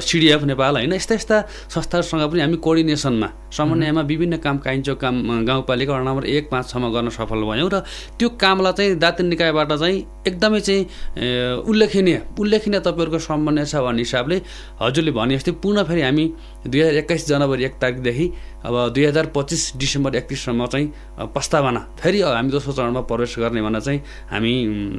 सिडिएफ 0.00 0.42
नेपाल 0.52 0.72
होइन 0.76 0.92
यस्ता 0.92 1.14
यस्ता 1.14 1.36
संस्थाहरूसँग 1.74 2.30
पनि 2.30 2.40
हामी 2.40 2.56
कोअर्डिनेसनमा 2.64 3.28
समन्वयमा 3.56 4.02
विभिन्न 4.12 4.36
काम 4.38 4.58
काइन्छ 4.60 4.88
काम 5.02 5.44
गाउँपालिका 5.44 5.92
वडा 5.92 6.04
नम्बर 6.04 6.24
एक 6.28 6.50
पाँच 6.50 6.70
छमा 6.70 6.88
गर्न 6.94 7.08
सफल 7.10 7.42
भयौँ 7.42 7.70
र 7.70 7.82
त्यो 8.14 8.28
कामलाई 8.38 8.72
चाहिँ 8.72 8.98
दातिर 8.98 9.26
निकायबाट 9.26 9.72
चाहिँ 9.74 9.98
एकदम 10.26 10.52
एकदमै 10.52 10.60
चाहिँ 10.60 11.62
उल्लेखनीय 11.62 12.20
उल्लेखनीय 12.38 12.80
तपाईँहरूको 12.80 13.18
समन्वय 13.20 13.64
छ 13.64 13.76
भन्ने 13.76 14.02
हिसाबले 14.02 14.36
हजुरले 14.80 15.10
भने 15.12 15.36
जस्तै 15.36 15.52
पुनः 15.62 15.82
फेरि 15.84 16.02
हामी 16.02 16.24
दुई 16.66 16.80
हजार 16.80 16.94
एक्काइस 16.94 17.26
जनवरी 17.28 17.64
एक 17.64 17.74
तारिकदेखि 17.80 18.26
अब 18.66 18.74
दुई 18.94 19.04
हजार 19.04 19.26
पच्चिस 19.34 19.62
डिसेम्बर 19.76 20.14
एकतिससम्म 20.14 20.66
चाहिँ 20.66 20.86
प्रस्तावना 21.34 21.80
फेरि 22.00 22.20
हामी 22.22 22.50
दोस्रो 22.50 22.72
चरणमा 22.72 23.00
प्रवेश 23.10 23.38
गर्ने 23.38 23.62
भनेर 23.62 23.80
चाहिँ 23.80 24.00
हामी 24.30 24.52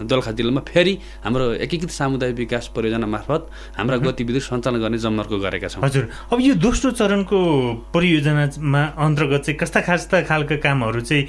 दोलखा 0.04 0.32
जिल्लामा 0.32 0.62
फेरि 0.68 0.98
हाम्रो 1.24 1.46
एकीकृत 1.64 1.90
सामुदायिक 1.90 2.36
विकास 2.36 2.72
परियोजना 2.76 3.08
मार्फत 3.08 3.48
हाम्रा 3.78 3.98
गतिविधि 4.04 4.40
सञ्चालन 4.40 4.80
गर्ने 4.84 4.98
जमर्को 4.98 5.40
गरेका 5.40 5.68
छौँ। 5.68 5.84
हजुर। 5.84 6.10
अब 6.34 6.38
यो 6.42 6.54
दोस्रो 6.60 6.92
चरणको 6.92 7.40
परियोजनामा 7.96 8.84
अन्तर्गत 9.00 9.42
चाहिँ 9.46 9.58
कस्ता 9.60 9.82
खास्ता 9.88 10.22
खालका 10.28 10.56
कामहरू 10.60 11.02
चाहिँ 11.02 11.24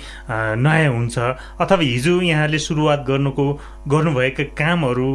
नयाँ 0.58 0.92
हुन्छ 0.94 1.18
अथवा 1.62 1.78
हिजो 1.80 2.20
यहाँले 2.20 2.58
सुरुवात 2.58 3.04
गर्नुको 3.08 3.46
गर्नुभएका 3.88 4.44
कामहरू 4.58 5.10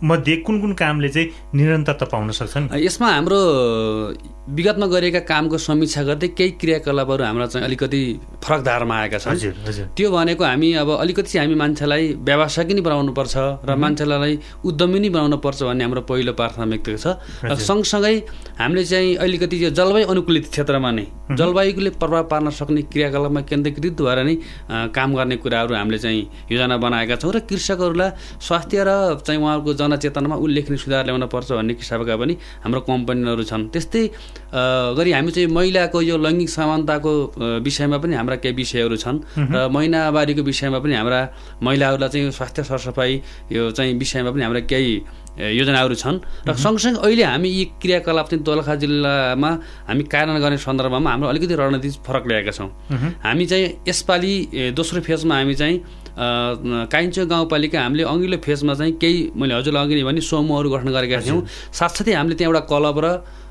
मध्ये 0.00 0.36
कुन 0.36 0.60
कुन 0.60 0.72
कामले 0.72 1.08
चाहिँ 1.08 1.28
निरन्तरता 1.54 2.06
पाउन 2.08 2.30
सक्छन्? 2.32 2.68
यसमा 2.72 3.08
हाम्रो 3.12 3.40
विगतमा 4.50 4.86
गरिएका 4.86 5.20
कामको 5.30 5.58
समीक्षा 5.58 6.02
गर्दै 6.02 6.28
केही 6.34 6.50
क्रियाकलापहरू 6.60 7.22
हाम्रो 7.24 7.46
चाहिँ 7.46 7.66
अलिकति 7.66 8.00
फरक 8.42 8.60
धारमा 8.66 8.94
आएका 8.98 9.18
छन्। 9.18 9.94
त्यो 9.94 10.10
भनेको 10.10 10.44
हामी 10.44 10.68
अब 10.82 10.90
अलिकति 10.90 11.30
चाहिँ 11.30 11.46
हामी 11.46 11.54
मान्छेलाई 11.54 12.04
व्यवसायिक 12.18 12.70
नै 12.74 12.82
बनाउनुपर्छ 12.82 13.34
र 13.62 13.70
मान्छेलाई 13.78 14.38
उद्यमी 14.66 14.98
नै 15.00 15.08
बनाउनुपर्छ 15.14 15.62
भन्ने 15.62 15.84
हाम्रो 15.84 16.02
पहिलो 16.02 16.32
प्राथमिकता 16.34 16.96
छ। 16.98 17.06
र 17.46 17.54
सँगसँगै 17.54 18.16
हामीले 18.58 18.84
चाहिँ 18.84 19.16
अलिकति 19.22 19.56
यो 19.64 19.70
जलवायु 19.70 20.06
अनुकूलित 20.10 20.44
क्षेत्रमा 20.50 20.90
नै 20.90 21.06
जलवायुले 21.30 21.90
प्रभाव 22.02 22.24
पार्न 22.26 22.50
सक्ने 22.50 22.82
क्रियाकलापमा 22.90 23.40
केन्द्रीकृत 23.46 24.02
भएर 24.02 24.18
नै 24.26 24.34
काम 24.90 25.14
गर्ने 25.14 25.36
कुराहरू 25.38 25.74
हामीले 25.78 25.98
चाहिँ 26.02 26.50
योजना 26.50 26.76
बनाएका 26.76 27.16
छौँ। 27.22 27.32
र 27.32 27.38
कृषकहरूलाई 27.46 28.10
स्वास्थ्य 28.42 28.82
र 28.82 28.90
चाहिँ 29.22 29.38
उहाँहरूको 29.38 29.72
जनचेतनामा 29.78 30.36
उल्लेखनीय 30.42 30.78
सुधार 30.82 31.04
ल्याउन 31.06 31.26
पर्छ 31.30 31.48
भन्ने 31.54 31.74
किसिमका 31.78 32.16
पनि 32.18 32.34
हाम्रो 32.66 32.80
कम्पनीहरू 32.82 33.44
छन्। 33.46 33.68
त्यस्तै 33.70 34.02
गरी 34.50 35.10
हामी 35.12 35.30
चाहिँ 35.30 35.48
महिलाको 35.48 35.98
यो 36.02 36.16
लैङ्गिक 36.18 36.50
समानताको 36.50 37.12
विषयमा 37.62 37.98
पनि 38.02 38.14
हाम्रा 38.14 38.36
केही 38.42 38.54
विषयहरू 38.54 38.96
छन्। 38.96 39.18
र 39.36 39.68
महिनावारीको 39.70 40.42
विषयमा 40.42 40.78
पनि 40.78 40.94
हाम्रा 40.94 41.20
महिलाहरूलाई 41.62 42.08
चाहिँ 42.08 42.30
स्वास्थ्य 42.30 42.62
सरसफाइ 42.64 43.12
यो 43.52 43.70
चाहिँ 43.70 43.94
विषयमा 43.98 44.30
पनि 44.30 44.42
हाम्रा 44.42 44.60
केही 44.66 44.92
योजनाहरू 45.40 45.94
छन्। 45.94 46.18
र 46.48 46.54
सँगसँगै 46.58 46.98
अहिले 47.00 47.24
हामी 47.24 47.48
यी 47.48 47.64
क्रियाकलाप 47.80 48.26
चाहिँ 48.28 48.44
दोलखा 48.44 48.74
जिल्लामा 48.82 49.50
हामी 49.88 50.02
कार्यान्वयन 50.10 50.42
गर्ने 50.42 50.58
सन्दर्भमा 50.58 51.10
हाम्रो 51.10 51.28
अलिकति 51.30 51.54
रणनीति 51.54 51.90
फरक 52.02 52.24
ल्याएका 52.26 52.52
छौँ। 52.58 52.68
हामी 53.22 53.46
चाहिँ 53.46 53.66
यसपालि 53.88 54.34
दोस्रो 54.74 55.00
फेजमा 55.00 55.34
हामी 55.34 55.54
चाहिँ 55.54 55.76
काइन्चो 56.90 57.24
गाउँपालिका 57.26 57.78
हामीले 57.80 58.04
अघिल्लो 58.04 58.36
फेजमा 58.44 58.74
चाहिँ 58.74 58.92
केही 59.00 59.18
मैले 59.32 59.54
हजुरलाई 59.54 59.84
अघि 59.86 60.04
भने 60.04 60.20
समूहहरू 60.20 60.68
गठन 60.70 60.88
गरेका 60.92 61.20
थियौँ। 61.24 61.40
साथसाथै 61.72 62.12
हामीले 62.12 62.34
त्यहाँ 62.36 62.52
एउटा 62.52 62.66
क्लब 62.66 62.98
र 62.98 63.06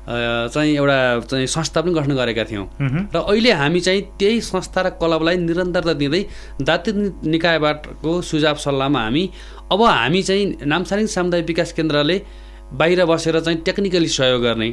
चाहिँ 0.08 0.74
एउटा 0.76 0.98
चाहिँ 1.20 1.46
संस्था 1.46 1.80
पनि 1.80 1.92
गठन 1.94 2.14
गरेका 2.16 2.44
थियौँ। 2.44 2.66
र 3.14 3.16
अहिले 3.16 3.52
हामी 3.52 3.80
चाहिँ 3.80 4.02
त्यही 4.18 4.40
संस्था 4.40 4.80
र 4.80 4.88
क्लबलाई 4.96 5.36
निरन्तरता 5.36 5.92
दिँदै 5.92 6.22
जातीय 6.62 6.94
निकायबाटको 7.30 8.20
सुझाव 8.22 8.56
सल्लाहमा 8.56 9.00
हामी 9.00 9.24
अब 9.72 9.82
हामी 9.82 10.22
चाहिँ 10.22 10.44
नामसारिङ 10.66 11.06
सामुदायिक 11.06 11.46
विकास 11.46 11.72
केन्द्रले 11.72 12.18
बाहिर 12.72 13.04
बसेर 13.04 13.40
चाहिँ 13.40 13.58
टेक्निकली 13.66 14.08
सहयोग 14.08 14.42
गर्ने। 14.42 14.68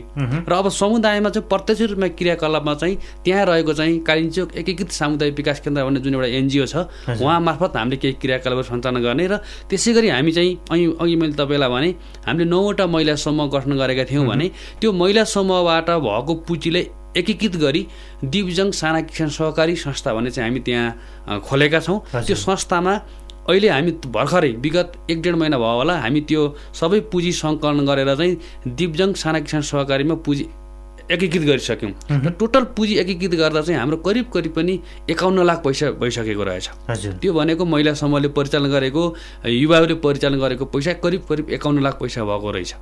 र 0.50 0.54
अब 0.54 0.70
समुदायमा 0.70 1.30
चाहिँ 1.30 1.48
प्रत्यक्ष 1.50 1.82
रूपमा 1.82 2.08
क्रियाकलापमा 2.14 2.74
चाहिँ 2.74 2.98
त्यहाँ 3.26 3.46
रहेको 3.46 3.74
चाहिँ 3.74 4.00
कालिम्चोक 4.04 4.56
एकीकृत 4.58 4.92
सामुदायिक 4.92 5.36
विकास 5.38 5.60
केन्द्र 5.60 5.84
भन्ने 5.84 6.00
जुन 6.00 6.14
एउटा 6.14 6.28
एनजिओ 6.38 6.66
छ 6.66 6.76
उहाँ 7.18 7.40
मार्फत 7.42 7.78
हामीले 7.78 7.98
केही 7.98 8.14
क्रियाकलापहरू 8.22 8.68
सञ्चालन 8.70 9.02
गर्ने 9.02 9.28
र 9.28 9.38
त्यसै 9.70 9.94
गरी 9.94 10.10
हामी 10.10 10.32
चाहिँ 10.32 10.54
अघि 10.72 10.86
अघि 11.02 11.16
मैले 11.16 11.34
तपाईँलाई 11.34 11.70
भने 11.70 11.90
हामीले 12.28 12.46
नौवटा 12.46 12.86
महिला 12.86 13.16
समूह 13.18 13.50
गठन 13.50 13.78
गरेका 13.82 14.04
थियौँ 14.06 14.26
भने 14.28 14.48
त्यो 14.82 14.92
महिला 14.94 15.24
समूहबाट 15.26 15.90
भएको 15.90 16.34
पुँजीले 16.48 16.82
एकीकृत 17.18 17.56
गरी 17.58 17.82
दिवजङ 18.24 18.72
साना 18.78 19.02
किसान 19.10 19.30
सहकारी 19.34 19.76
संस्था 19.76 20.14
भन्ने 20.14 20.32
चाहिँ 20.32 20.50
हामी 20.50 20.60
त्यहाँ 20.62 21.40
खोलेका 21.42 21.80
छौँ। 21.82 21.98
त्यो 22.14 22.36
संस्थामा 22.36 22.94
अहिले 23.50 23.70
हामी 23.70 23.92
भर्खरै 24.16 24.52
विगत 24.64 24.94
एक 25.10 25.22
डेढ 25.22 25.36
महिना 25.36 25.58
भयो 25.58 25.76
होला। 25.80 25.94
हामी 26.04 26.22
त्यो 26.28 26.42
सबै 26.76 27.00
पुँजी 27.12 27.32
सङ्कलन 27.32 27.86
गरेर 27.88 28.16
चाहिँ 28.16 28.76
दिव्जङ 28.76 29.14
साना 29.24 29.40
किसान 29.40 29.62
सहकारीमा 29.72 30.16
पुँजी 30.26 30.46
एकीकृत 31.12 31.43
गरिसक्यौँ। 31.48 31.91
र 32.12 32.30
टोटल 32.39 32.63
पुँजी 32.76 32.96
एकीकृत 33.00 33.34
गर्दा 33.39 33.62
चाहिँ 33.62 33.80
हाम्रो 33.80 33.98
करिब 34.04 34.26
करिब 34.34 34.52
पनि 34.54 34.80
एकाउन्न 35.10 35.43
लाख 35.46 35.63
पैसा 35.63 35.91
भइसकेको 36.00 36.43
रहेछ। 36.43 36.67
त्यो 37.22 37.34
भनेको 37.34 37.65
महिला 37.65 37.93
समूहले 37.93 38.28
परिचालन 38.36 38.70
गरेको 38.72 39.04
युवाहरूले 39.48 39.96
परिचालन 40.04 40.39
गरेको 40.39 40.65
पैसा 40.67 40.93
करिब 41.00 41.22
करिब 41.30 41.50
एकाउन्न 41.50 41.84
लाख 41.84 41.96
पैसा 42.02 42.24
भएको 42.24 42.52
रहेछ। 42.52 42.74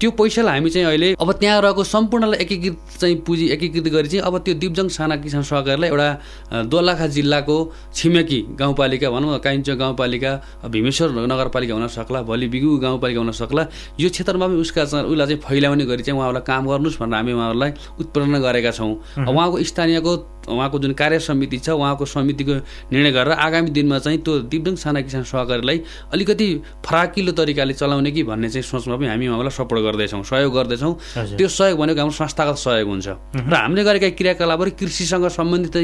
त्यो 0.00 0.10
पैसालाई 0.10 0.58
हामी 0.58 0.70
चाहिँ 0.70 0.86
अहिले 0.86 1.08
अब 1.18 1.32
त्यहाँ 1.32 1.60
रहेको 1.62 1.84
सम्पूर्णलाई 1.84 2.38
एकीकृत 2.44 2.76
चाहिँ 3.00 3.16
पुँजी 3.26 3.48
एकीकृत 3.54 3.88
गरी 3.90 4.08
चाहिँ 4.08 4.22
अब 4.22 4.38
त्यो 4.44 4.54
दिप्जङ 4.54 4.88
साना 4.94 5.16
किसान 5.18 5.42
सहकारीलाई 5.42 5.90
एउटा 5.90 6.62
दोलखा 6.70 7.06
जिल्लाको 7.10 7.56
छिमेकी 7.94 8.40
गाउँपालिका 8.54 9.10
भनौँ 9.10 9.38
काइन्चो 9.40 9.76
गाउँपालिका 9.76 10.32
भीमेश्वर 10.70 11.08
नगरपालिका 11.26 11.74
हुन 11.74 11.86
सक्ला 11.90 12.22
भोलि 12.22 12.46
बिगु 12.54 12.76
गाउँपालिका 12.78 13.20
हुन 13.20 13.32
सक्ला। 13.34 13.66
यो 14.00 14.08
क्षेत्रमा 14.10 14.46
पनि 14.46 14.60
उसका 14.62 14.82
उसलाई 14.82 15.26
चाहिँ 15.26 15.40
फैलाउने 15.42 15.84
गरी 15.84 16.02
चाहिँ 16.02 16.18
उहाँहरूलाई 16.18 16.44
काम 16.46 16.62
गर्नुहोस् 16.70 16.98
भनेर 17.02 17.14
हामी 17.14 17.32
उहाँहरूलाई 17.32 17.63
उत्पन्न 18.00 18.38
गरेका 18.42 18.70
छौँ। 18.70 18.92
उहाँको 19.28 19.62
स्थानीयको 19.62 20.12
उहाँको 20.48 20.78
जुन 20.78 20.92
कार्य 20.92 21.18
समिति 21.18 21.58
छ 21.58 21.68
उहाँको 21.70 22.04
समितिको 22.04 22.54
निर्णय 22.92 23.10
गरेर 23.12 23.32
आगामी 23.32 23.70
दिनमा 23.70 23.98
चाहिँ 23.98 24.18
त्यो 24.24 24.38
दिव्याङ 24.52 24.76
साना 24.76 25.00
किसान 25.00 25.22
सहकारीलाई 25.24 25.78
अलिकति 26.12 26.48
फराकिलो 26.84 27.32
तरिकाले 27.32 27.74
चलाउने 27.74 28.10
कि 28.10 28.22
भन्ने 28.22 28.48
चाहिँ 28.50 28.62
सोचमा 28.62 28.96
पनि 28.96 29.06
हामी 29.08 29.26
उहाँलाई 29.28 29.50
सपोर्ट 29.50 29.80
गर्दैछौँ 29.84 30.22
सहयोग 30.22 30.52
गर्दैछौँ। 30.54 30.92
त्यो 31.36 31.48
सहयोग 31.48 31.78
भनेको 31.78 32.00
हाम्रो 32.00 32.16
संस्थागत 32.16 32.56
सहयोग 32.60 32.88
हुन्छ। 32.88 33.08
र 33.08 33.54
हामीले 33.54 33.84
गरेका 33.84 34.08
क्रियाकलापहरू 34.18 34.70
कृषिसँग 34.80 35.28
सम्बन्धित 35.32 35.76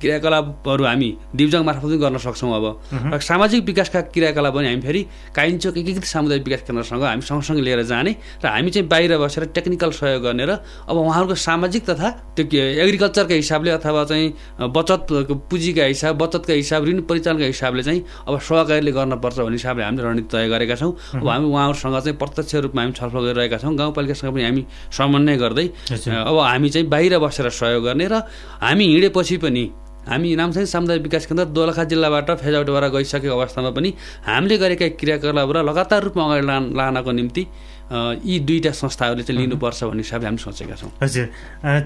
क्रियाकलापहरू 0.00 0.84
हामी 0.84 1.08
दिव्याङ 1.36 1.62
मार्फत 1.64 1.84
पनि 1.84 1.98
गर्न 1.98 2.18
सक्छौँ 2.18 2.52
अब। 2.54 2.64
र 3.12 3.20
सामाजिक 3.20 3.64
विकासका 3.64 4.00
क्रियाकलाप 4.14 4.54
पनि 4.54 4.66
हामी 4.68 4.82
फेरि 4.82 5.02
काइन्चोक 5.36 5.76
एकीकृत 5.78 6.04
सामुदायिक 6.04 6.44
विकास 6.44 6.62
केन्द्रसँग 6.66 7.02
हामी 7.02 7.22
सँगसँगै 7.28 7.62
लिएर 7.62 7.82
जाने 7.84 8.12
र 8.40 8.46
हामी 8.46 8.70
चाहिँ 8.70 8.88
बाहिर 8.88 9.18
बसेर 9.18 9.44
टेक्निकल 9.52 9.90
सहयोग 10.00 10.22
गर्ने 10.22 10.44
र 10.48 10.52
अब 10.88 10.96
उहाँहरूको 10.96 11.34
सामाजिक 11.34 11.82
तथा 11.90 12.08
त्यो 12.36 12.62
एग्रिकल्चरको 12.84 13.34
हिसाबले 13.34 13.70
अथवा 13.78 13.97
अथवा 13.98 14.04
चाहिँ 14.04 14.70
बचत 14.70 15.06
पुँजीका 15.50 15.84
हिसाब 15.84 16.18
बचतका 16.18 16.52
हिसाब 16.52 16.84
ऋण 16.84 17.00
परिचालनका 17.10 17.46
हिसाबले 17.46 17.82
चाहिँ 17.82 18.04
अब 18.28 18.38
सहकारीले 18.38 18.92
गर्नुपर्छ 18.92 19.38
भन्ने 19.38 19.56
हिसाबले 19.58 19.84
हामीले 19.84 20.02
रणनीति 20.06 20.28
तय 20.32 20.48
गरेका 20.48 20.74
छौँ। 20.76 20.92
अब 21.18 21.28
हामी 21.28 21.46
उहाँहरूसँग 21.48 21.98
चाहिँ 21.98 22.16
प्रत्यक्ष 22.18 22.54
रूपमा 22.54 22.82
हामी 22.82 22.92
छलफल 22.92 23.22
गरिरहेका 23.26 23.58
छौँ। 23.58 23.74
गाउँपालिकासँग 23.74 24.32
पनि 24.34 24.42
हामी 24.44 24.62
समन्वय 24.92 25.36
गर्दै 25.36 25.66
अब 25.66 26.38
हामी 26.38 26.68
चाहिँ 26.70 26.88
बाहिर 26.88 27.18
बसेर 27.18 27.48
सहयोग 27.50 27.84
गर्ने 27.84 28.06
र 28.06 28.22
हामी 28.62 28.84
हिँडेपछि 28.86 29.36
पनि 29.42 29.64
हामी 30.08 30.34
नामसाङ 30.36 30.64
सामुदायिक 30.64 31.02
विकास 31.02 31.26
केन्द्र 31.26 31.44
दोलखा 31.52 31.84
जिल्लाबाट 31.92 32.30
फेज 32.40 32.54
आउट 32.54 32.70
भएर 32.70 32.88
गइसकेको 32.96 33.34
अवस्थामा 33.38 33.70
पनि 33.76 33.90
हामीले 34.26 34.56
गरेका 34.58 34.88
क्रियाकलाप 35.00 35.50
र 35.56 35.62
लगातार 35.68 36.02
रूपमा 36.08 36.24
अगाडि 36.24 36.46
लानको 36.76 37.12
निम्ति 37.12 37.42
यी 37.88 38.38
दुईवटा 38.44 38.70
संस्थाहरूले 38.76 39.22
चाहिँ 39.24 39.40
लिनुपर्छ 39.40 39.84
भन्ने 39.84 40.02
हिसाबले 40.04 40.26
हामी 40.28 40.38
सोचेका 40.38 40.74
छौँ। 40.76 40.90
हजुर। 41.02 41.26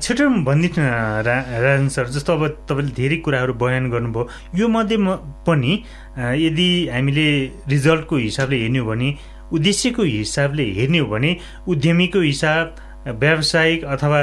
छिटो 0.02 0.24
भनिदिनु 0.46 0.82
रा 1.26 1.36
राजन 1.62 1.88
सर 1.94 2.06
जस्तो 2.14 2.32
अब 2.32 2.42
तपाईँले 2.66 2.92
धेरै 2.98 3.16
कुराहरू 3.22 3.54
बयान 3.54 3.90
गर्नुभयो 3.90 4.58
यो 4.58 4.68
मध्ये 4.68 4.96
पनि 5.46 5.72
यदि 6.42 6.68
हामीले 6.94 7.26
रिजल्टको 7.70 8.16
हिसाबले 8.16 8.56
हेर्ने 8.62 8.78
हो 8.78 8.86
भने 8.90 9.08
उद्देश्यको 9.54 10.02
हिसाबले 10.02 10.64
हेर्ने 10.78 10.98
हो 10.98 11.06
भने 11.06 11.30
उद्यमीको 11.70 12.20
हिसाब 12.20 12.74
व्यावसायिक 13.22 13.84
अथवा 13.94 14.20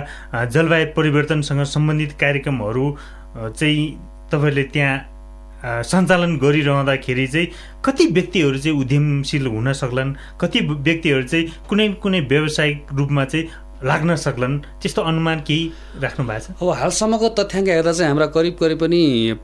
जलवायु 0.51 0.87
परिवर्तनसँग 0.97 1.63
सम्बन्धित 1.75 2.11
कार्यक्रमहरू 2.19 2.85
चाहिँ 3.37 3.85
तपाईँहरूले 4.31 4.63
त्यहाँ 4.63 5.83
सञ्चालन 5.83 6.37
गरिरहँदाखेरि 6.37 7.27
चाहिँ 7.27 7.47
कति 7.85 8.05
व्यक्तिहरू 8.07 8.57
चाहिँ 8.57 8.77
उद्यमशील 8.79 9.47
हुन 9.47 9.73
सक्लान्? 9.73 10.13
कति 10.41 10.59
व्यक्तिहरू 10.59 11.23
चाहिँ 11.23 11.45
कुनै 11.69 11.87
कुनै 12.03 12.19
व्यावसायिक 12.19 12.85
रूपमा 12.93 13.25
चाहिँ 13.25 13.47
लाग्न 13.83 14.15
सक्लान्। 14.15 14.55
त्यस्तो 14.81 15.01
अनुमान 15.01 15.39
केही 15.47 15.63
राख्नु 16.03 16.23
भएको 16.27 16.39
छ? 16.39 16.47
अब 16.59 16.67
हालसम्मको 16.79 17.27
तथ्याङ्क 17.39 17.67
हेर्दा 17.69 17.91
चाहिँ 17.95 18.09
हाम्रा 18.11 18.27
करिब 18.35 18.53
करिब 18.59 18.77
पनि 18.79 19.01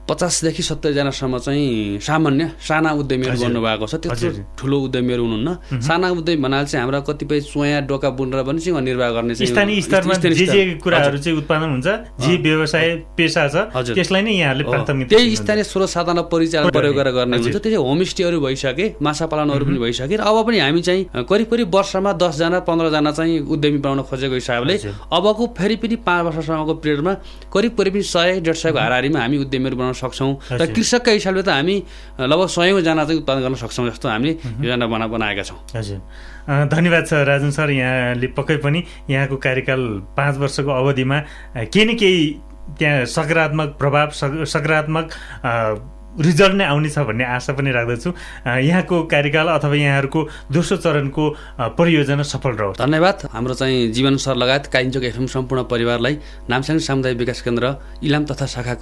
पचासदेखि 0.09 0.63
सत्तरीजनासम्म 0.63 1.37
चाहिँ 1.39 1.99
सामान्य 2.03 2.43
साना 2.59 2.89
उद्यमीहरू 2.99 3.37
गर्नुभएको 3.39 3.85
छ। 3.87 3.95
त्यस्तो 4.03 4.27
ठुलो 4.59 4.77
उद्यमीहरू 4.91 5.23
हुनुहुन्न। 5.23 5.79
साना 5.79 6.07
उद्यमी 6.19 6.41
भन्नाले 6.43 6.67
चाहिँ 6.67 6.83
हाम्रा 6.83 6.99
कतिपय 7.07 7.39
चोया 7.47 7.79
डोका 7.87 8.09
बुनेर 8.11 8.43
पनि 8.43 8.59
चाहिँ 8.59 8.81
निर्वाह 8.81 9.09
गर्ने 9.15 9.33
स्थानीय 9.35 9.81
स्तरमा 9.87 10.13
जे 10.19 10.45
जे 10.45 10.61
कुराहरू 10.83 11.17
चाहिँ 11.23 11.37
उत्पादन 11.39 11.69
हुन्छ 11.75 11.87
जे 12.19 12.33
व्यवसाय 12.43 12.87
पेसा 13.15 13.43
छ 13.47 13.55
त्यसलाई 13.95 14.21
नै 14.21 14.33
यहाँहरूले 14.35 14.63
प्राथमिकता 14.67 15.15
त्यही 15.15 15.35
स्थानीय 15.35 15.63
स्रोत 15.63 15.89
साधन 15.89 16.19
परिचालन 16.27 16.69
प्रयोग 16.75 16.95
गरेर 16.95 17.13
गर्ने। 17.15 17.37
हुन्छ। 17.39 17.55
त्यसै 17.55 17.79
होमस्टेहरू 17.79 18.37
भइसके 18.41 18.85
माछा 18.99 19.25
पालनहरू 19.31 19.63
पनि 19.65 19.79
भइसके 19.79 20.15
र 20.15 20.21
अब 20.21 20.37
पनि 20.43 20.57
हामी 20.59 20.81
चाहिँ 20.81 21.23
करिब 21.23 21.47
करिब 21.51 21.67
वर्षमा 21.75 22.11
दसजना 22.19 22.59
पन्ध्रजना 22.67 23.11
चाहिँ 23.11 23.39
उद्यमी 23.47 23.79
बनाउन 23.79 24.01
खोजेको 24.09 24.24
खोजेको 24.27 24.35
हिसाबले 24.35 24.75
अबको 25.13 25.43
फेरि 25.57 25.75
पनि 25.75 25.95
पाँच 26.01 26.23
वर्षसम्मको 26.25 26.73
पिरियडमा 26.81 27.13
करिब 27.53 27.71
करिब 27.77 27.95
सय 28.01 28.39
डेढ 28.41 28.55
सयको 28.55 28.79
हाराहारीमा 28.79 29.19
हामी 29.19 29.37
उद्यमीहरू 29.45 29.75
बनाउन 29.77 29.93
सक्छौँ। 29.93 30.31
र 30.51 30.65
कृषकका 30.73 31.11
हिसाबले 31.11 31.43
त 31.43 31.49
हामी 31.49 31.75
लगभग 32.19 32.47
सयौँजना 32.49 33.03
चाहिँ 33.05 33.19
उत्पादन 33.21 33.41
गर्न 33.41 33.55
सक्छौँ 33.55 33.89
जस्तो 33.89 34.09
हामीले 34.09 34.33
योजना 34.65 34.85
बना 34.87 35.07
बनाएका 35.07 35.43
छौँ। 35.43 35.59
हजुर। 35.75 35.99
धन्यवाद 36.45 37.03
छ 37.05 37.13
राजन 37.25 37.51
सर 37.51 37.69
यहाँले 37.71 38.27
पक्कै 38.37 38.57
पनि 38.65 38.83
यहाँको 39.09 39.35
कार्यकाल 39.37 39.81
पाँच 40.17 40.37
वर्षको 40.37 40.71
अवधिमा 40.71 41.17
केही 41.69 41.85
न 41.85 41.97
केही 41.97 42.23
त्यहाँ 42.79 43.05
सकारात्मक 43.05 43.69
प्रभाव 43.77 44.09
सकारात्मक 44.45 45.05
रिजल्ट 46.15 46.55
नै 46.55 46.65
आउनेछ 46.65 46.97
भन्ने 46.99 47.25
आशा 47.25 47.53
पनि 47.53 47.71
राख्दछु। 47.71 48.09
यहाँको 48.47 48.95
कार्यकाल 49.11 49.47
अथवा 49.49 49.75
यहाँहरूको 49.75 50.19
दोस्रो 50.51 50.77
चरणको 50.77 51.23
परियोजना 51.77 52.23
सफल 52.23 52.51
रहोस्। 52.55 52.77
धन्यवाद। 52.79 53.27
हाम्रो 53.33 53.53
चाहिँ 53.53 53.91
जीवन 53.91 54.15
सर 54.17 54.35
लगायत 54.35 54.65
काइन्चोक 54.73 55.03
एफएम 55.03 55.25
सम्पूर्ण 55.27 55.63
परिवारलाई 55.67 56.15
नामसाङ 56.49 56.77
सामुदायिक 56.79 57.17
विकास 57.17 57.41
केन्द्र 57.41 57.65
इलाम 58.03 58.23
तथा 58.25 58.45
शाखा 58.45 58.73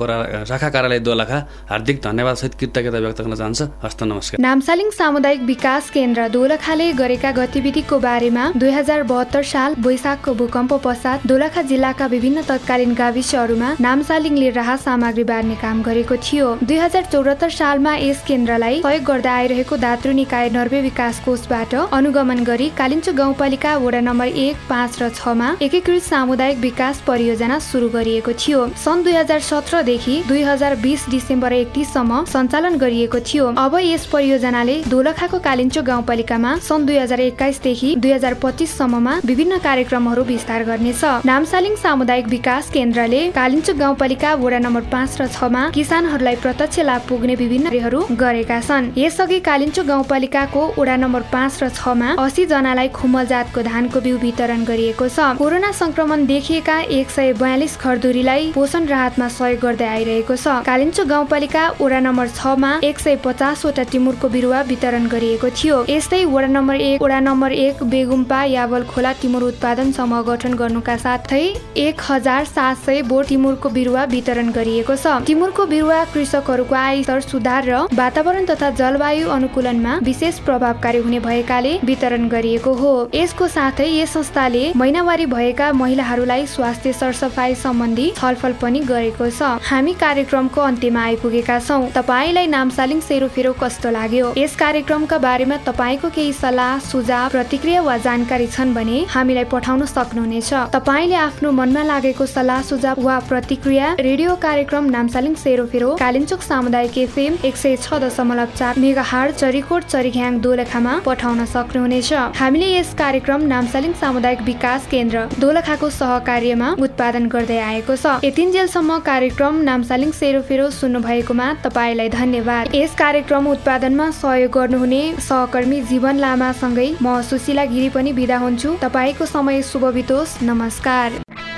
शाखा 0.45 0.69
कार्यालय 0.69 0.99
दोलखा 0.99 1.39
हार्दिक 1.69 2.01
धन्यवाद 2.03 2.35
सहित 2.35 2.53
कृतज्ञता 2.59 2.99
व्यक्त 2.99 3.21
गर्न 3.21 3.35
चाहन्छ। 3.35 3.61
हस्त 3.83 4.03
नमस्कार। 4.03 4.41
नामसालिङ 4.41 4.89
सामुदायिक 4.91 5.41
विकास 5.43 5.89
केन्द्र 5.89 6.27
दोलखाले 6.29 6.91
गरेका 6.93 7.31
गतिविधिको 7.33 7.99
बारेमा 7.99 8.43
दुई 8.55 8.71
हजार 8.71 9.03
बहत्तर 9.03 9.43
साल 9.43 9.75
वैशाखको 9.79 10.33
भूकम्प 10.33 10.73
पश्चात 10.83 11.27
दोलखा 11.27 11.61
जिल्लाका 11.63 12.05
विभिन्न 12.07 12.41
तत्कालीन 12.43 12.93
गाविसहरूमा 12.93 13.69
नामसालिङले 13.79 14.49
राहत 14.51 14.79
सामग्री 14.81 15.23
बाँड्ने 15.23 15.55
काम 15.57 15.81
गरेको 15.83 16.15
थियो। 16.19 16.47
दुई 16.63 16.77
हजार 16.77 17.03
चौरात्तर 17.23 17.49
सालमा 17.49 17.91
यस 17.95 18.21
केन्द्रलाई 18.27 18.79
सहयोग 18.83 19.03
गर्दै 19.07 19.29
आइरहेको 19.31 19.75
दात्रु 19.79 20.11
निकाय 20.13 20.49
नर्वे 20.53 20.79
विकास 20.81 21.19
कोषबाट 21.25 21.75
अनुगमन 21.97 22.39
गरी 22.49 22.67
कालिम्चो 22.75 23.11
गाउँपालिका 23.19 23.75
वडा 23.83 23.99
नम्बर 24.07 24.27
एक 24.43 24.65
पाँच 24.69 24.97
र 25.01 25.07
छमा 25.19 25.47
एकीकृत 25.63 26.03
सामुदायिक 26.03 26.57
विकास 26.59 26.99
परियोजना 27.07 27.59
सुरु 27.67 27.87
गरिएको 27.93 28.31
थियो। 28.35 28.59
सन् 28.75 29.03
दुई 29.03 29.13
हजार 29.15 29.39
सत्रदेखि 29.51 30.15
दुई 30.27 30.41
हजार 30.43 30.75
बिस 30.83 31.07
डिसेम्बर 31.13 31.53
एकतिससम्म 31.53 32.23
सञ्चालन 32.33 32.75
गरिएको 32.83 33.19
थियो। 33.23 33.45
अब 33.55 33.77
यस 33.83 34.05
परियोजनाले 34.11 34.75
दोलखाको 34.91 35.39
कालिम्चो 35.47 35.81
गाउँपालिकामा 35.91 36.51
सन् 36.67 36.85
दुई 36.85 36.97
हजार 36.97 37.19
एक्काइसदेखि 37.29 37.95
दुई 38.03 38.11
हजार 38.11 38.33
पच्चिससम्ममा 38.43 39.15
विभिन्न 39.23 39.61
कार्यक्रमहरू 39.69 40.27
विस्तार 40.33 40.63
गर्नेछ। 40.65 41.23
नामसालिङ 41.31 41.79
सामुदायिक 41.85 42.27
विकास 42.35 42.69
केन्द्रले 42.75 43.23
कालिम्चोक 43.39 43.81
गाउँपालिका 43.85 44.35
वडा 44.43 44.59
नम्बर 44.67 44.91
पाँच 44.91 45.17
र 45.21 45.31
छमा 45.31 45.63
किसानहरूलाई 45.79 46.43
प्रत्यक्ष 46.43 46.79
लाभ 46.91 47.11
पुग्ने 47.13 47.35
विभिन्न 47.35 47.69
गरेका 48.17 48.59
छन्। 48.61 48.91
यसअघि 48.97 49.39
कालिम्चोक 49.45 49.85
गाउँपालिकाको 49.85 50.61
वडा 50.77 50.95
नम्बर 50.97 51.21
पाँच 51.31 51.63
र 51.63 51.69
छमा 51.69 52.09
असी 52.17 52.45
जनालाई 52.45 52.87
खुम्मल 52.89 53.25
जातको 53.27 53.61
धानको 53.63 53.99
बिउ 54.01 54.17
वितरण 54.17 54.63
गरिएको 54.65 55.07
छ। 55.07 55.19
कोरोना 55.37 55.71
संक्रमण 55.73 56.25
देखिएका 56.25 56.79
एक 56.89 57.09
सय 57.09 57.33
बयालिस 57.35 57.75
खरदुरीलाई 57.77 58.51
पोषण 58.55 58.85
राहतमा 58.87 59.27
सहयोग 59.29 59.61
गर्दै 59.61 59.87
आइरहेको 59.87 60.35
छ। 60.35 60.47
कालिम्चोक 60.65 61.07
गाउँपालिका 61.07 61.63
वडा 61.81 61.99
नम्बर 61.99 62.27
छमा 62.33 62.71
एक 62.83 62.99
सय 62.99 63.15
पचासवटा 63.23 63.83
टिमुरको 63.91 64.29
बिरुवा 64.29 64.61
वितरण 64.63 65.07
गरिएको 65.07 65.49
थियो। 65.53 65.77
यस्तै 65.89 66.23
वडा 66.25 66.47
नम्बर 66.47 66.75
एक 66.81 67.01
वडा 67.03 67.19
नम्बर 67.19 67.51
एक 67.59 67.83
बेगुम्पा 67.93 68.43
यावल 68.47 68.83
खोला 68.89 69.11
टिमुर 69.21 69.43
उत्पादन 69.43 69.91
समूह 69.91 70.21
गठन 70.23 70.53
गर्नुका 70.55 70.97
साथै 70.97 71.43
एक 71.77 72.01
हजार 72.09 72.45
सात 72.47 72.77
सय 72.85 73.01
बोट 73.03 73.27
टिमुरको 73.27 73.69
बिरुवा 73.69 74.03
वितरण 74.09 74.51
गरिएको 74.51 74.95
छ। 74.95 75.21
टिमुरको 75.27 75.65
बिरुवा 75.67 76.03
कृषकहरूको 76.13 76.75
आय 76.75 77.02
स्तर 77.03 77.19
सुधार 77.21 77.65
र 77.65 77.79
वातावरण 77.93 78.45
तथा 78.45 78.69
जलवायु 78.79 79.29
अनुकूलनमा 79.29 79.93
विशेष 80.03 80.39
प्रभावकारी 80.45 80.97
हुने 80.99 81.19
भएकाले 81.19 81.73
वितरण 81.85 82.27
गरिएको 82.29 82.73
हो। 82.73 82.93
यसको 83.13 83.47
साथै 83.47 83.87
यस 83.91 84.11
संस्थाले 84.13 84.63
महिनावारी 84.75 85.25
भएका 85.25 85.71
महिलाहरूलाई 85.73 86.45
स्वास्थ्य 86.47 86.93
सरसफाई 86.93 87.55
सम्बन्धी 87.55 88.07
छलफल 88.17 88.53
पनि 88.61 88.79
गरेको 88.87 89.29
छ। 89.29 89.49
हामी 89.69 89.93
कार्यक्रमको 89.99 90.61
अन्त्यमा 90.61 91.01
आइपुगेका 91.03 91.59
छौँ। 91.59 91.89
तपाईँलाई 91.91 92.47
नामसालिङ 92.47 92.99
सेरोफेरो 93.01 93.53
कस्तो 93.61 93.89
लाग्यो? 93.91 94.33
यस 94.37 94.55
कार्यक्रमका 94.55 95.17
बारेमा 95.17 95.57
तपाईँको 95.67 96.09
केही 96.09 96.33
सल्लाह 96.33 96.79
सुझाव 96.87 97.29
प्रतिक्रिया 97.29 97.81
वा 97.81 97.97
जानकारी 98.05 98.47
छन् 98.47 98.73
भने 98.73 98.97
हामीलाई 99.09 99.45
पठाउन 99.53 99.85
सक्नुहुनेछ। 99.85 100.53
तपाईँले 100.73 101.15
आफ्नो 101.27 101.51
मनमा 101.51 101.83
लागेको 101.83 102.25
सल्लाह 102.25 102.61
सुझाव 102.63 103.01
वा 103.01 103.19
प्रतिक्रिया 103.29 103.95
रेडियो 103.99 104.35
कार्यक्रम 104.45 104.89
नामसालिङ 104.95 105.35
सेरोफेरो 105.43 105.89
कालिम्चोक 105.99 106.41
सामुदायिक 106.43 106.92
एफएम 106.97 107.37
एक 107.45 107.55
सय 107.57 107.75
छ 107.75 107.99
दशमलव 108.01 108.49
चार 108.55 108.79
मेगा 108.79 109.01
हार 109.03 109.31
चरिकोट 109.33 109.83
चरिघ्याङ 109.85 110.39
दोलखामा 110.39 110.93
पठाउन 111.05 111.45
सक्नुहुनेछ। 111.45 112.13
हामीले 112.35 112.67
यस 112.69 112.93
कार्यक्रम 112.93 113.41
नामसालिङ 113.47 113.93
सामुदायिक 114.01 114.41
विकास 114.43 114.87
केन्द्र 114.91 115.25
दोलखाको 115.39 115.89
सहकार्यमा 115.91 116.69
उत्पादन 116.79 117.27
गर्दै 117.27 117.59
आएको 117.61 117.95
छ। 117.95 118.19
यतिन्जेलसम्म 118.23 118.99
कार्यक्रम 119.05 119.61
नामसालिङ 119.63 120.11
सेरोफेरो 120.13 120.69
सुन्नु 120.71 120.99
भएकोमा 120.99 121.47
तपाईँलाई 121.63 122.09
धन्यवाद। 122.09 122.75
यस 122.75 122.95
कार्यक्रम 122.97 123.47
उत्पादनमा 123.47 124.09
सहयोग 124.19 124.51
गर्नुहुने 124.51 125.01
सहकर्मी 125.29 125.81
जीवन 125.91 126.15
लामासँगै 126.25 126.89
म 127.01 127.21
सुशीला 127.23 127.65
गिरी 127.73 127.89
पनि 127.89 128.13
बिदा 128.13 128.37
हुन्छु। 128.37 128.77
तपाईँको 128.83 129.25
समय 129.27 129.61
शुभ 129.63 129.85
बितोस्। 129.93 130.41
नमस्कार। 130.43 131.52